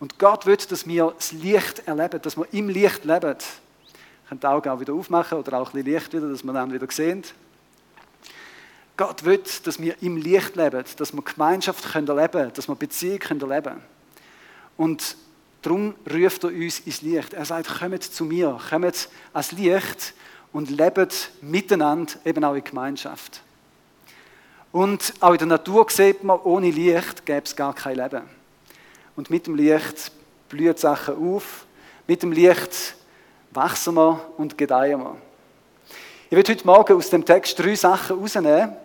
Und 0.01 0.19
Gott 0.19 0.47
will, 0.47 0.57
dass 0.57 0.87
wir 0.87 1.13
das 1.15 1.33
Licht 1.33 1.87
erleben, 1.87 2.23
dass 2.23 2.39
wir 2.39 2.47
im 2.53 2.71
Licht 2.71 3.05
leben. 3.05 3.37
Ich 3.37 4.29
kann 4.31 4.41
die 4.41 4.47
Augen 4.47 4.69
auch 4.71 4.81
wieder 4.81 4.95
aufmachen 4.95 5.37
oder 5.37 5.61
auch 5.61 5.75
ein 5.75 5.83
bisschen 5.83 5.93
Licht 5.93 6.13
wieder, 6.15 6.31
dass 6.31 6.43
wir 6.43 6.55
dann 6.55 6.73
wieder 6.73 6.91
sehen. 6.91 7.23
Gott 8.97 9.23
will, 9.27 9.43
dass 9.65 9.79
wir 9.79 10.03
im 10.03 10.17
Licht 10.17 10.57
leben, 10.57 10.85
dass 10.97 11.13
wir 11.13 11.23
Gemeinschaft 11.23 11.95
erleben 11.95 12.31
können, 12.31 12.53
dass 12.55 12.67
wir 12.67 12.77
Beziehung 12.77 13.21
erleben 13.21 13.63
können. 13.63 13.83
Und 14.79 15.19
darum 15.61 15.95
ruft 16.11 16.45
er 16.45 16.49
uns 16.49 16.81
ins 16.81 17.03
Licht. 17.03 17.35
Er 17.35 17.45
sagt, 17.45 17.79
kommt 17.79 18.03
zu 18.03 18.25
mir, 18.25 18.59
kommt 18.71 19.11
ans 19.35 19.53
Licht 19.53 20.15
und 20.55 20.71
lebt 20.71 21.33
miteinander, 21.43 22.13
eben 22.25 22.45
auch 22.45 22.55
in 22.55 22.65
Gemeinschaft. 22.65 23.43
Und 24.71 25.13
auch 25.21 25.33
in 25.33 25.39
der 25.39 25.47
Natur 25.49 25.85
sieht 25.91 26.23
man, 26.23 26.41
ohne 26.45 26.71
Licht 26.71 27.27
gäbe 27.27 27.43
es 27.45 27.55
gar 27.55 27.75
kein 27.75 27.97
Leben. 27.97 28.23
Und 29.17 29.31
mit 29.31 29.47
dem 29.47 29.57
Licht 29.57 30.13
blühen 30.49 30.77
Sachen 30.77 31.17
auf. 31.17 31.67
Mit 32.07 32.23
dem 32.23 32.31
Licht 32.31 32.95
wachsen 33.51 33.95
wir 33.95 34.21
und 34.37 34.57
gedeihen 34.57 35.01
wir. 35.01 35.17
Ich 36.31 36.37
werde 36.37 36.53
heute 36.53 36.67
Morgen 36.67 36.97
aus 36.97 37.11
dem 37.11 37.25
Text 37.25 37.59
drei 37.59 37.75
Sachen 37.75 38.17
herausnehmen, 38.17 38.77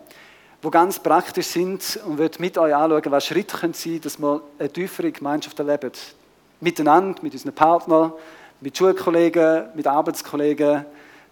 die 0.63 0.71
ganz 0.71 0.99
praktisch 0.99 1.47
sind 1.47 1.99
und 2.03 2.17
werde 2.17 2.41
mit 2.41 2.57
euch 2.57 2.73
anschauen, 2.73 3.11
was 3.11 3.27
Schritte 3.27 3.55
sein 3.57 3.73
können, 3.73 4.01
dass 4.01 4.19
wir 4.19 4.41
eine 4.57 4.73
tiefere 4.73 5.11
Gemeinschaft 5.11 5.57
erleben. 5.59 5.91
Miteinander, 6.61 7.21
mit 7.21 7.33
unseren 7.33 7.53
Partnern, 7.53 8.13
mit 8.59 8.75
Schulkollegen, 8.75 9.69
mit 9.75 9.85
Arbeitskollegen, 9.85 10.85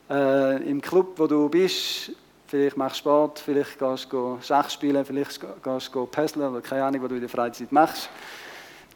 äh, 0.09 0.69
im 0.69 0.81
Club, 0.81 1.13
wo 1.17 1.27
du 1.27 1.49
bist. 1.49 2.11
Vielleicht 2.47 2.77
machst 2.77 2.97
du 2.97 2.99
Sport, 2.99 3.39
vielleicht 3.39 3.77
gehst 3.77 4.07
du 4.11 4.37
Schach 4.41 4.69
spielen, 4.69 5.03
vielleicht 5.03 5.39
gehst 5.63 5.89
du 5.93 6.05
puzzeln 6.05 6.49
oder 6.49 6.61
keine 6.61 6.85
Ahnung, 6.85 7.01
was 7.01 7.09
du 7.09 7.15
in 7.15 7.21
der 7.21 7.29
Freizeit 7.29 7.71
machst. 7.71 8.09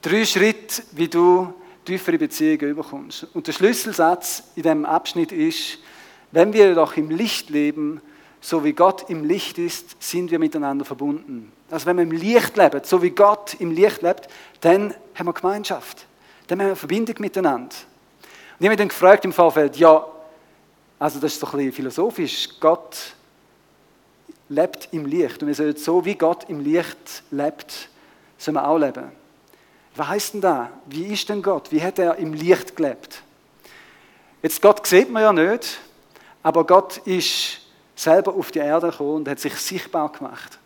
Drei 0.02 0.24
Schritte, 0.26 0.84
wie 0.94 1.08
du 1.08 1.54
tiefere 1.84 2.18
Beziehungen 2.18 2.70
überkommst. 2.70 3.28
Und 3.34 3.48
der 3.48 3.52
Schlüsselsatz 3.52 4.44
in 4.56 4.64
dem 4.64 4.86
Abschnitt 4.86 5.32
ist, 5.32 5.80
wenn 6.32 6.54
wir 6.54 6.70
jedoch 6.70 6.96
im 6.96 7.10
Licht 7.10 7.50
leben, 7.50 8.02
so 8.40 8.64
wie 8.64 8.74
Gott 8.74 9.10
im 9.10 9.26
Licht 9.26 9.58
ist, 9.58 10.02
sind 10.02 10.32
wir 10.32 10.40
miteinander 10.40 10.86
verbunden. 10.86 11.52
Also 11.70 11.86
wenn 11.86 11.98
wir 11.98 12.04
im 12.04 12.12
Licht 12.12 12.58
leben, 12.58 12.82
so 12.84 13.02
wie 13.04 13.12
Gott 13.12 13.56
im 13.60 13.72
Licht 13.72 14.02
lebt, 14.02 14.28
dann 14.62 14.94
haben 15.14 15.28
wir 15.28 15.34
Gemeinschaft. 15.34 16.06
Dann 16.48 16.60
haben 16.62 16.70
wir 16.70 16.76
Verbindung 16.76 17.16
miteinander. 17.20 17.76
Und 17.76 18.60
ich 18.60 18.66
habe 18.66 18.70
mich 18.70 18.78
dann 18.78 18.88
gefragt 18.88 19.26
im 19.26 19.34
Vorfeld, 19.34 19.76
ja, 19.76 20.06
also 21.02 21.20
das 21.20 21.34
ist 21.34 21.40
so 21.40 21.48
ein 21.48 21.52
bisschen 21.54 21.74
philosophisch, 21.74 22.48
Gott 22.60 22.96
lebt 24.50 24.90
im 24.92 25.08
Licht. 25.08 25.42
Und 25.42 25.48
wir 25.48 25.56
sollen 25.56 25.76
so 25.76 26.06
wie 26.06 26.14
Gott 26.14 26.48
im 26.48 26.60
Licht 26.60 27.24
lebt, 27.32 27.90
sollen 28.38 28.54
wir 28.54 28.68
auch 28.68 28.78
leben. 28.78 29.12
Was 29.96 30.08
heißt 30.08 30.34
denn 30.36 30.42
da? 30.42 30.70
Wie 30.86 31.06
ist 31.06 31.28
denn 31.28 31.42
Gott? 31.42 31.72
Wie 31.72 31.82
hat 31.82 31.98
er 31.98 32.18
im 32.18 32.34
Licht 32.34 32.76
gelebt? 32.76 33.24
Jetzt, 34.44 34.62
Gott 34.62 34.86
sieht 34.86 35.10
man 35.10 35.24
ja 35.24 35.34
nicht, 35.34 35.80
aber 36.44 36.68
Gott 36.68 36.98
ist 36.98 37.62
selber 37.96 38.36
auf 38.36 38.52
die 38.52 38.60
Erde 38.60 38.92
gekommen 38.92 39.16
und 39.16 39.28
hat 39.28 39.40
sich 39.40 39.56
sichtbar 39.56 40.12
gemacht. 40.12 40.60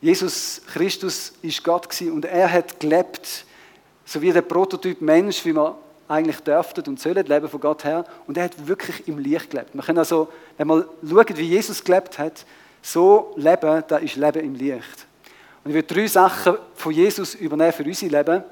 Jesus 0.00 0.62
Christus 0.66 1.34
ist 1.42 1.62
Gott 1.62 1.88
und 2.00 2.24
er 2.24 2.50
hat 2.50 2.80
gelebt, 2.80 3.44
so 4.04 4.20
wie 4.20 4.32
der 4.32 4.42
Prototyp 4.42 5.00
Mensch, 5.00 5.44
wie 5.44 5.52
man 5.52 5.76
eigentlich 6.10 6.40
dürften 6.40 6.84
und 6.88 7.00
sollen 7.00 7.24
leben 7.24 7.48
von 7.48 7.60
Gott 7.60 7.84
her. 7.84 8.04
Und 8.26 8.36
er 8.36 8.44
hat 8.44 8.66
wirklich 8.66 9.06
im 9.06 9.18
Licht 9.18 9.50
gelebt. 9.50 9.74
Wir 9.74 9.82
können 9.82 9.98
also, 9.98 10.28
wenn 10.58 10.66
wir 10.66 10.86
schauen, 11.08 11.36
wie 11.36 11.48
Jesus 11.48 11.84
gelebt 11.84 12.18
hat, 12.18 12.44
so 12.82 13.32
leben, 13.36 13.84
da 13.86 13.96
ist 13.98 14.16
Leben 14.16 14.40
im 14.40 14.54
Licht. 14.54 15.06
Und 15.62 15.70
ich 15.70 15.74
will 15.74 15.84
drei 15.84 16.06
Sachen 16.06 16.56
von 16.74 16.92
Jesus 16.92 17.34
übernehmen 17.34 17.72
für 17.72 17.84
unser 17.84 18.08
Leben, 18.08 18.42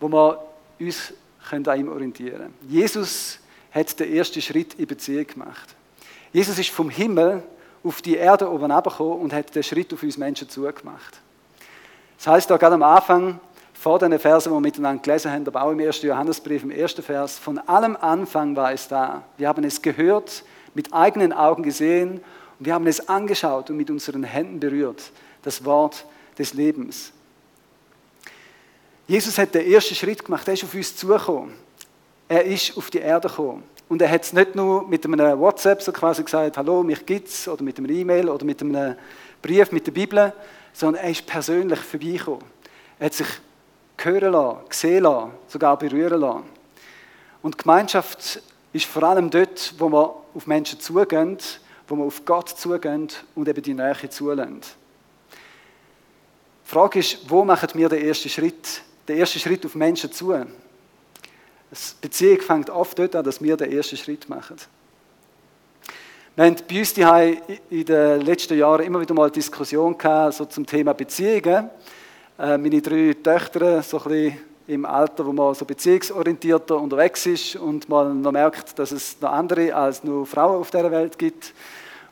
wo 0.00 0.08
wir 0.08 0.42
uns 0.80 1.12
an 1.50 1.78
ihm 1.78 1.88
orientieren 1.88 2.38
können. 2.38 2.54
Jesus 2.68 3.40
hat 3.72 3.98
den 4.00 4.14
ersten 4.14 4.40
Schritt 4.40 4.74
in 4.74 4.86
Beziehung 4.86 5.26
gemacht. 5.26 5.74
Jesus 6.32 6.58
ist 6.58 6.70
vom 6.70 6.88
Himmel 6.88 7.42
auf 7.84 8.00
die 8.00 8.16
Erde 8.16 8.50
oben 8.50 8.70
herabgekommen 8.70 9.20
und 9.20 9.32
hat 9.32 9.54
den 9.54 9.62
Schritt 9.62 9.92
auf 9.92 10.02
uns 10.02 10.16
Menschen 10.16 10.48
zugemacht. 10.48 11.20
Das 12.16 12.26
heißt 12.26 12.50
da 12.50 12.56
gerade 12.56 12.74
am 12.74 12.82
Anfang, 12.82 13.38
vor 13.86 14.00
den 14.00 14.18
Versen, 14.18 14.50
die 14.50 14.56
wir 14.56 14.60
miteinander 14.60 15.00
gelesen 15.00 15.30
haben, 15.30 15.46
aber 15.46 15.62
auch 15.62 15.70
im 15.70 15.78
ersten 15.78 16.08
Johannesbrief, 16.08 16.64
im 16.64 16.72
ersten 16.72 17.04
Vers, 17.04 17.38
von 17.38 17.56
allem 17.56 17.94
Anfang 17.94 18.56
war 18.56 18.72
es 18.72 18.88
da. 18.88 19.22
Wir 19.36 19.46
haben 19.46 19.62
es 19.62 19.80
gehört, 19.80 20.42
mit 20.74 20.92
eigenen 20.92 21.32
Augen 21.32 21.62
gesehen 21.62 22.14
und 22.58 22.66
wir 22.66 22.74
haben 22.74 22.88
es 22.88 23.08
angeschaut 23.08 23.70
und 23.70 23.76
mit 23.76 23.88
unseren 23.88 24.24
Händen 24.24 24.58
berührt. 24.58 25.12
Das 25.42 25.64
Wort 25.64 26.04
des 26.36 26.52
Lebens. 26.52 27.12
Jesus 29.06 29.38
hat 29.38 29.54
den 29.54 29.70
ersten 29.70 29.94
Schritt 29.94 30.24
gemacht, 30.24 30.48
er 30.48 30.54
ist 30.54 30.64
auf 30.64 30.74
uns 30.74 30.96
zugekommen. 30.96 31.54
Er 32.26 32.42
ist 32.42 32.76
auf 32.76 32.90
die 32.90 32.98
Erde 32.98 33.28
gekommen. 33.28 33.62
Und 33.88 34.02
er 34.02 34.10
hat 34.10 34.24
es 34.24 34.32
nicht 34.32 34.56
nur 34.56 34.84
mit 34.88 35.04
einem 35.04 35.38
WhatsApp 35.38 35.80
so 35.80 35.92
quasi 35.92 36.24
gesagt, 36.24 36.56
hallo, 36.56 36.82
mich 36.82 37.06
gibt's, 37.06 37.46
oder 37.46 37.62
mit 37.62 37.78
einem 37.78 37.88
E-Mail 37.88 38.30
oder 38.30 38.44
mit 38.44 38.60
einem 38.60 38.96
Brief 39.40 39.70
mit 39.70 39.86
der 39.86 39.92
Bibel, 39.92 40.32
sondern 40.72 41.04
er 41.04 41.10
ist 41.12 41.24
persönlich 41.24 41.78
vorbeigekommen. 41.78 42.42
Er 42.98 43.06
hat 43.06 43.14
sich 43.14 43.28
hören 43.98 44.32
lassen, 44.32 44.58
sehen 44.70 45.02
lassen, 45.02 45.32
sogar 45.48 45.78
berühren 45.78 46.20
lassen. 46.20 46.44
Und 47.42 47.58
Gemeinschaft 47.58 48.42
ist 48.72 48.86
vor 48.86 49.02
allem 49.04 49.30
dort, 49.30 49.74
wo 49.78 49.88
man 49.88 50.10
auf 50.34 50.46
Menschen 50.46 50.80
zugehen, 50.80 51.38
wo 51.88 51.96
man 51.96 52.06
auf 52.06 52.24
Gott 52.24 52.48
zugehen 52.50 53.08
und 53.34 53.48
eben 53.48 53.62
die 53.62 53.74
Nähe 53.74 54.10
zulassen. 54.10 54.60
Die 56.64 56.70
Frage 56.70 56.98
ist, 56.98 57.30
wo 57.30 57.44
machen 57.44 57.68
wir 57.74 57.88
den 57.88 58.04
ersten 58.04 58.28
Schritt? 58.28 58.82
Den 59.06 59.18
ersten 59.18 59.38
Schritt 59.38 59.64
auf 59.64 59.74
Menschen 59.76 60.10
zu. 60.12 60.32
Die 60.32 60.46
Beziehung 62.00 62.40
fängt 62.40 62.70
oft 62.70 62.98
dort 62.98 63.14
an, 63.14 63.24
dass 63.24 63.40
wir 63.40 63.56
den 63.56 63.70
ersten 63.70 63.96
Schritt 63.96 64.28
machen. 64.28 64.56
Wir 66.34 66.44
haben 66.44 66.56
bei 66.68 66.80
uns 66.80 66.92
in 67.70 67.84
den 67.84 68.20
letzten 68.20 68.58
Jahren 68.58 68.84
immer 68.84 69.00
wieder 69.00 69.14
mal 69.14 69.30
Diskussionen 69.30 69.96
gehabt, 69.96 70.34
so 70.34 70.44
zum 70.44 70.66
Thema 70.66 70.92
Beziehungen. 70.92 71.70
Äh, 72.38 72.58
meine 72.58 72.82
drei 72.82 73.14
Töchter, 73.22 73.82
so 73.82 73.98
ein 73.98 74.04
bisschen 74.04 74.38
im 74.66 74.84
Alter, 74.84 75.24
wo 75.24 75.32
man 75.32 75.54
so 75.54 75.64
beziehungsorientierter 75.64 76.76
unterwegs 76.76 77.24
ist 77.26 77.56
und 77.56 77.88
man 77.88 78.20
noch 78.20 78.32
merkt, 78.32 78.78
dass 78.78 78.92
es 78.92 79.20
noch 79.20 79.30
andere 79.30 79.74
als 79.74 80.04
nur 80.04 80.26
Frauen 80.26 80.60
auf 80.60 80.70
dieser 80.70 80.90
Welt 80.90 81.18
gibt. 81.18 81.54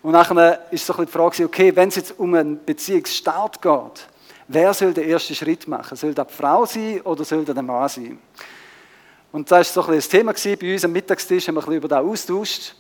Und 0.03 0.13
nachher 0.13 0.61
ist 0.71 0.87
so 0.87 0.93
ein 0.93 1.05
bisschen 1.05 1.07
die 1.07 1.13
Frage, 1.13 1.45
okay, 1.45 1.77
wenn 1.77 1.89
es 1.89 1.97
jetzt 1.97 2.19
um 2.19 2.35
einen 2.35 2.65
Beziehungsstart 2.65 3.61
geht, 3.61 4.09
Wer 4.47 4.75
soll 4.75 4.93
den 4.93 5.09
ersten 5.09 5.35
Schritt 5.35 5.67
machen? 5.67 5.97
Soll 5.97 6.13
das 6.13 6.27
die 6.27 6.35
Frau 6.35 6.67
sein 6.67 7.01
oder 7.01 7.25
soll 7.25 7.45
das 7.45 7.55
der 7.55 7.63
Mann 7.63 7.89
sein? 7.89 8.19
Und 9.33 9.51
das 9.51 9.75
war 9.75 9.85
so 9.85 9.91
ein 9.91 9.97
das 9.97 10.09
Thema 10.09 10.33
bei 10.33 10.73
uns 10.73 10.85
am 10.85 10.93
Mittagstisch, 10.93 11.49
haben 11.49 11.55
wir 11.55 11.63
ein 11.63 11.65
bisschen 11.65 11.77
über 11.79 11.89
das 11.89 12.05
austauscht. 12.05 12.75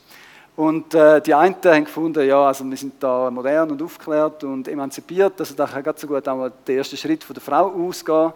Und 0.56 0.94
äh, 0.94 1.20
die 1.20 1.34
einen 1.34 1.56
haben 1.64 1.84
gefunden, 1.84 2.26
ja, 2.26 2.46
also 2.46 2.64
wir 2.64 2.76
sind 2.76 3.02
da 3.02 3.28
modern 3.30 3.72
und 3.72 3.82
aufgeklärt 3.82 4.44
und 4.44 4.68
emanzipiert, 4.68 5.38
also 5.40 5.54
da 5.54 5.66
kann 5.66 5.82
ganz 5.82 6.00
so 6.00 6.06
gut 6.06 6.24
mal 6.26 6.52
der 6.66 6.76
erste 6.76 6.96
Schritt 6.96 7.24
von 7.24 7.34
der 7.34 7.42
Frau 7.42 7.72
ausgehen 7.72 8.32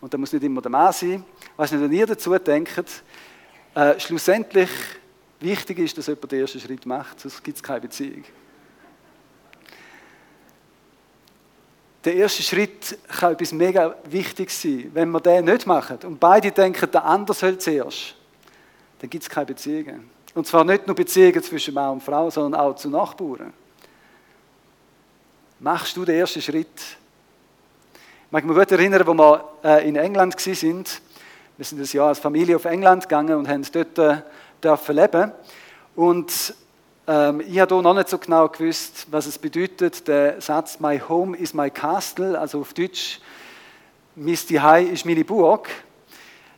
und 0.00 0.12
da 0.12 0.18
muss 0.18 0.32
nicht 0.32 0.44
immer 0.44 0.60
der 0.60 0.70
Mann 0.70 0.92
sein. 0.92 1.24
Was 1.56 1.72
nicht, 1.72 1.80
wenn 1.80 1.92
ihr 1.92 2.06
dazu 2.06 2.36
denkt, 2.38 3.02
äh, 3.74 3.98
schlussendlich 3.98 4.68
wichtig 5.40 5.78
ist, 5.78 5.96
dass 5.96 6.08
jemand 6.08 6.30
den 6.30 6.40
ersten 6.40 6.60
Schritt 6.60 6.84
macht, 6.84 7.20
sonst 7.20 7.42
gibt 7.42 7.56
es 7.56 7.62
keine 7.62 7.80
Beziehung. 7.80 8.24
der 12.04 12.14
erste 12.14 12.42
Schritt 12.42 12.98
kann 13.08 13.32
etwas 13.32 13.52
mega 13.52 13.94
wichtig 14.04 14.50
sein. 14.50 14.90
Wenn 14.92 15.10
wir 15.10 15.20
den 15.20 15.44
nicht 15.44 15.66
machen 15.66 15.98
und 16.04 16.18
beide 16.18 16.50
denken, 16.50 16.90
der 16.90 17.04
andere 17.04 17.36
soll 17.36 17.58
zuerst, 17.58 18.14
dann 18.98 19.10
gibt 19.10 19.22
es 19.22 19.30
keine 19.30 19.46
Beziehungen. 19.46 20.10
Und 20.34 20.46
zwar 20.46 20.64
nicht 20.64 20.86
nur 20.86 20.96
Beziehungen 20.96 21.42
zwischen 21.42 21.74
Mann 21.74 21.90
und 21.90 22.02
Frau, 22.02 22.30
sondern 22.30 22.60
auch 22.60 22.74
zu 22.74 22.88
Nachbarn. 22.88 23.52
Machst 25.60 25.96
du 25.96 26.04
den 26.04 26.16
ersten 26.16 26.40
Schritt? 26.40 26.80
Ich 27.94 28.32
mag 28.32 28.44
mich 28.44 28.56
gut 28.56 28.72
erinnern, 28.72 29.02
als 29.02 29.16
wir 29.16 29.44
äh, 29.62 29.88
in 29.88 29.96
England 29.96 30.34
waren. 30.34 30.84
Wir 31.58 31.64
sind 31.66 31.80
ein 31.80 31.84
Jahr 31.84 32.08
als 32.08 32.18
Familie 32.18 32.56
auf 32.56 32.64
England 32.64 33.02
gegangen 33.02 33.36
und 33.36 33.46
haben 33.46 33.62
dort 33.70 33.98
äh, 33.98 34.22
dürfen 34.62 34.96
leben. 34.96 35.32
Und 35.94 36.54
ähm, 37.06 37.42
ich 37.46 37.60
habe 37.60 37.82
noch 37.82 37.94
nicht 37.94 38.08
so 38.08 38.16
genau 38.16 38.48
gewusst, 38.48 39.06
was 39.10 39.26
es 39.26 39.38
bedeutet, 39.38 40.08
der 40.08 40.40
Satz 40.40 40.80
My 40.80 40.98
home 40.98 41.36
is 41.36 41.52
my 41.52 41.68
castle, 41.68 42.38
also 42.38 42.60
auf 42.60 42.72
Deutsch, 42.72 43.20
mein 44.16 44.36
Zuhause 44.36 44.88
ist 44.88 45.04
meine 45.04 45.24
Burg. 45.24 45.68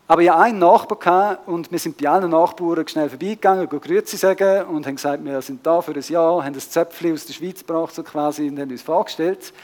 Aber 0.07 0.23
hatte 0.23 0.35
einen 0.35 0.59
Nachbar 0.59 1.39
und 1.47 1.73
wir 1.73 1.79
sind 1.79 1.97
bei 1.97 2.11
allen 2.11 2.31
Nachbarn 2.31 2.87
schnell 2.87 3.09
vorbeigegangen, 3.09 3.67
Grüezi 3.67 4.19
sagen 4.19 4.67
und 4.67 4.87
haben 4.87 4.97
gesagt, 4.97 5.25
wir 5.25 5.41
sind 5.41 5.67
da 5.67 5.81
für 5.81 5.95
ein 5.95 6.03
Jahr, 6.03 6.45
haben 6.45 6.53
das 6.53 6.69
Zöpfchen 6.69 7.15
aus 7.15 7.25
der 7.25 7.33
Schweiz 7.33 7.61
gebracht 7.61 7.95
so 7.95 8.03
quasi, 8.03 8.49
und 8.49 8.61
haben 8.61 8.71
uns 8.71 8.83
vorgestellt. 8.83 9.55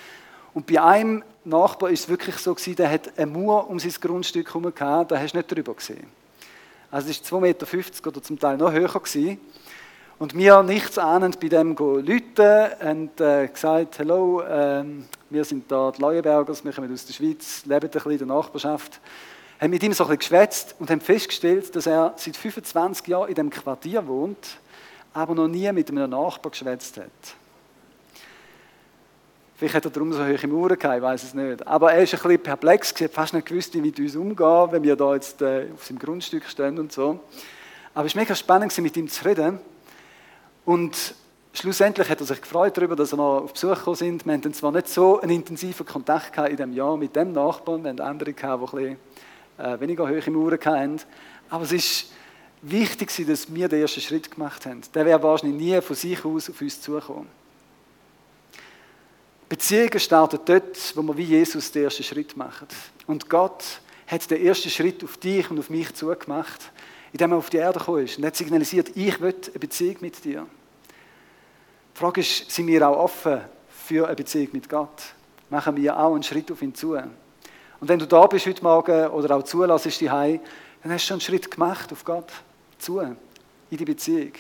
Und 0.55 0.67
bei 0.67 0.81
einem 0.81 1.23
Nachbar 1.45 1.91
ist 1.91 2.01
es 2.01 2.09
wirklich 2.09 2.37
so 2.37 2.55
gewesen, 2.55 2.77
der 2.77 2.91
hat 2.91 3.19
eine 3.19 3.31
Mauer 3.31 3.69
um 3.69 3.79
sein 3.79 3.93
Grundstück 4.01 4.49
herum 4.49 4.75
gehabt, 4.75 5.11
da 5.11 5.19
hast 5.19 5.35
du 5.35 5.37
nicht 5.37 5.55
drüber 5.55 5.75
gesehen. 5.75 6.07
Also 6.91 7.11
es 7.11 7.31
war 7.31 7.41
2,50 7.41 7.41
Meter 7.43 8.09
oder 8.09 8.23
zum 8.23 8.39
Teil 8.39 8.57
noch 8.57 8.73
höher 8.73 8.89
gewesen. 8.89 9.39
Und 10.19 10.35
wir 10.35 10.63
nichts 10.63 10.97
ahnend 10.99 11.39
bei 11.39 11.49
dem 11.49 11.77
Leute 11.77 12.77
und 12.83 13.21
äh, 13.21 13.47
gesagt, 13.49 13.99
hallo, 13.99 14.41
äh, 14.41 14.85
wir 15.29 15.45
sind 15.45 15.71
da 15.71 15.91
die 15.91 16.01
Leuenbergers, 16.01 16.65
wir 16.65 16.73
kommen 16.73 16.93
aus 16.93 17.05
der 17.05 17.13
Schweiz, 17.13 17.65
leben 17.67 17.87
ein 17.87 17.91
bisschen 17.91 18.11
in 18.11 18.19
der 18.19 18.27
Nachbarschaft. 18.27 19.01
Haben 19.61 19.71
mit 19.71 19.83
ihm 19.83 19.93
so 19.93 20.05
ein 20.05 20.17
bisschen 20.17 20.19
geschwätzt 20.21 20.75
und 20.79 20.91
haben 20.91 21.03
festgestellt, 21.03 21.77
dass 21.77 21.87
er 21.87 22.15
seit 22.17 22.35
25 22.35 23.07
Jahren 23.09 23.29
in 23.29 23.35
dem 23.35 23.51
Quartier 23.51 24.07
wohnt, 24.07 24.59
aber 25.13 25.35
noch 25.35 25.49
nie 25.49 25.71
mit 25.73 25.91
einem 25.91 26.09
Nachbar 26.09 26.51
geschwätzt 26.51 26.97
hat. 26.97 27.11
Vielleicht 29.57 29.75
hat 29.75 29.85
er 29.85 29.91
darum 29.91 30.15
so 30.15 30.25
hohe 30.25 30.47
Mauern 30.47 30.79
gehabt, 30.79 30.97
ich 30.97 31.03
weiß 31.03 31.23
es 31.23 31.35
nicht. 31.35 31.67
Aber 31.67 31.93
er 31.93 32.03
ist 32.03 32.15
ein 32.15 32.23
bisschen 32.23 32.43
perplex, 32.43 32.95
hat 32.99 33.13
fast 33.13 33.35
nicht 33.35 33.47
gewusst, 33.47 33.75
wie 33.75 33.83
mit 33.83 33.99
uns 33.99 34.17
umgehen, 34.17 34.69
wenn 34.71 34.83
wir 34.83 34.97
da 34.97 35.13
jetzt 35.13 35.43
äh, 35.43 35.67
auf 35.75 35.85
seinem 35.85 35.99
Grundstück 35.99 36.45
stehen 36.47 36.79
und 36.79 36.91
so. 36.91 37.21
Aber 37.93 38.07
es 38.07 38.15
war 38.15 38.23
mega 38.23 38.35
spannend, 38.35 38.79
mit 38.79 38.97
ihm 38.97 39.09
zu 39.09 39.23
reden. 39.27 39.61
Und 40.65 41.15
schlussendlich 41.53 42.09
hat 42.09 42.21
er 42.21 42.27
sich 42.27 42.41
gefreut 42.41 42.75
darüber, 42.79 42.97
dass 42.97 43.13
wir 43.13 43.19
noch 43.19 43.43
auf 43.43 43.53
Besuch 43.53 43.75
gekommen 43.75 43.97
sind. 43.97 44.25
Wir 44.25 44.33
hatten 44.33 44.55
zwar 44.55 44.73
nicht 44.73 44.89
so 44.89 45.21
einen 45.21 45.33
intensiven 45.33 45.85
Kontakt 45.85 46.39
in 46.39 46.57
diesem 46.57 46.73
Jahr 46.73 46.97
mit 46.97 47.15
dem 47.15 47.33
Nachbarn, 47.33 47.83
wir 47.83 47.91
hatten 47.91 48.01
andere, 48.01 48.33
die 48.33 48.43
ein 48.43 48.61
bisschen 48.61 48.97
äh, 49.61 49.81
weniger 49.81 50.09
hohe 50.09 50.31
Mauern 50.31 50.59
hatten. 50.65 51.01
Aber 51.49 51.65
es 51.65 51.73
ist 51.73 52.13
wichtig, 52.63 53.11
dass 53.27 53.53
wir 53.53 53.69
den 53.69 53.81
ersten 53.81 54.01
Schritt 54.01 54.31
gemacht 54.31 54.67
haben. 54.67 54.81
Der 54.95 55.07
wäre 55.07 55.23
wahrscheinlich 55.23 55.61
nie 55.61 55.81
von 55.81 55.97
sich 55.97 56.25
aus 56.25 56.51
auf 56.51 56.61
uns 56.61 56.81
zugekommen. 56.81 57.29
Beziehungen 59.49 59.99
starten 59.99 60.39
dort, 60.45 60.97
wo 60.97 61.03
wir 61.03 61.17
wie 61.17 61.25
Jesus 61.25 61.73
den 61.73 61.85
ersten 61.85 62.05
Schritt 62.05 62.37
machen. 62.37 62.69
Und 63.07 63.29
Gott 63.29 63.65
hat 64.07 64.31
den 64.31 64.45
ersten 64.45 64.71
Schritt 64.71 65.03
auf 65.03 65.17
dich 65.17 65.51
und 65.51 65.59
auf 65.59 65.71
mich 65.71 65.95
zugemacht 65.95 66.71
indem 67.13 67.33
er 67.33 67.39
auf 67.39 67.51
die 67.51 67.57
Erde 67.57 67.79
gekommen 67.79 68.05
ist 68.05 68.19
und 68.19 68.25
hat 68.25 68.37
signalisiert, 68.37 68.97
ich 68.97 69.21
will 69.21 69.35
eine 69.35 69.59
Beziehung 69.59 69.97
mit 70.01 70.25
dir. 70.25 70.47
Die 71.95 71.99
Frage 71.99 72.21
ist, 72.21 72.51
sind 72.51 72.67
wir 72.67 72.89
auch 72.89 72.97
offen 72.97 73.41
für 73.69 74.07
eine 74.07 74.17
Beziehung 74.17 74.49
mit 74.53 74.69
Gott? 74.69 75.15
Machen 75.49 75.77
wir 75.77 75.99
auch 75.99 76.15
einen 76.15 76.23
Schritt 76.23 76.51
auf 76.53 76.63
ihn 76.63 76.75
zu? 76.75 76.97
Und 77.81 77.89
wenn 77.89 77.99
du 77.99 78.07
da 78.07 78.27
bist 78.27 78.47
heute 78.47 78.63
Morgen 78.63 79.09
oder 79.09 79.37
auch 79.37 79.43
zulässt 79.43 80.01
die 80.01 80.11
Hause, 80.11 80.41
dann 80.83 80.93
hast 80.93 81.05
du 81.05 81.09
schon 81.09 81.15
einen 81.15 81.21
Schritt 81.23 81.51
gemacht 81.51 81.91
auf 81.93 82.05
Gott 82.05 82.31
zu, 82.79 83.01
in 83.01 83.17
die 83.71 83.85
Beziehung. 83.85 84.33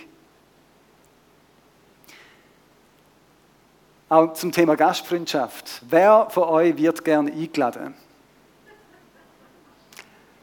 Auch 4.08 4.32
zum 4.34 4.50
Thema 4.50 4.74
Gastfreundschaft. 4.76 5.82
Wer 5.88 6.28
von 6.30 6.44
euch 6.44 6.76
wird 6.76 7.04
gerne 7.04 7.30
eingeladen? 7.32 7.94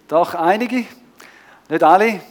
Doch 0.08 0.34
einige, 0.34 0.86
nicht 1.68 1.84
alle. 1.84 2.22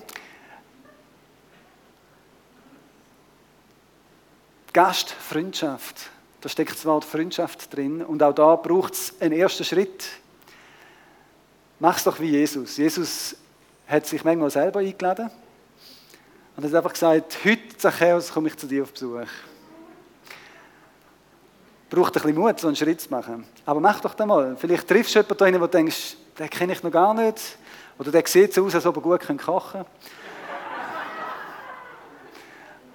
Gastfreundschaft. 4.73 6.11
Da 6.41 6.49
steckt 6.49 6.73
das 6.73 6.85
Wort 6.87 7.05
Freundschaft 7.05 7.75
drin. 7.75 8.03
Und 8.03 8.23
auch 8.23 8.33
da 8.33 8.57
braucht 8.57 8.95
es 8.95 9.15
einen 9.21 9.33
ersten 9.33 9.65
Schritt. 9.65 10.05
Mach 11.79 11.97
es 11.97 12.05
doch 12.05 12.19
wie 12.21 12.31
Jesus. 12.31 12.77
Jesus 12.77 13.37
hat 13.87 14.07
sich 14.07 14.25
manchmal 14.25 14.51
selber 14.51 14.81
eingeladen 14.81 15.31
und 16.57 16.65
hat 16.65 16.75
einfach 16.75 16.93
gesagt: 16.93 17.39
Heute, 17.45 17.77
Zachäus, 17.77 18.33
komme 18.33 18.49
ich 18.49 18.57
zu 18.57 18.67
dir 18.67 18.83
auf 18.83 18.93
Besuch. 18.93 19.27
Braucht 21.89 22.17
ein 22.17 22.23
bisschen 22.23 22.39
Mut, 22.39 22.59
so 22.59 22.67
einen 22.67 22.77
Schritt 22.77 23.01
zu 23.01 23.11
machen. 23.11 23.47
Aber 23.65 23.79
mach 23.79 24.01
doch 24.01 24.15
den 24.15 24.27
mal. 24.27 24.57
Vielleicht 24.57 24.89
triffst 24.89 25.15
du 25.15 25.21
jemanden, 25.21 25.61
wo 25.61 25.67
du 25.67 25.71
denkst, 25.73 26.17
den 26.39 26.51
kenne 26.51 26.73
ich 26.73 26.83
noch 26.83 26.91
gar 26.91 27.15
nicht. 27.15 27.59
Oder 27.99 28.11
der 28.11 28.27
sieht 28.27 28.53
so 28.53 28.65
aus, 28.65 28.75
als 28.75 28.87
ob 28.87 28.97
er 28.97 29.03
gut 29.03 29.21
kochen 29.21 29.37
kann. 29.37 29.87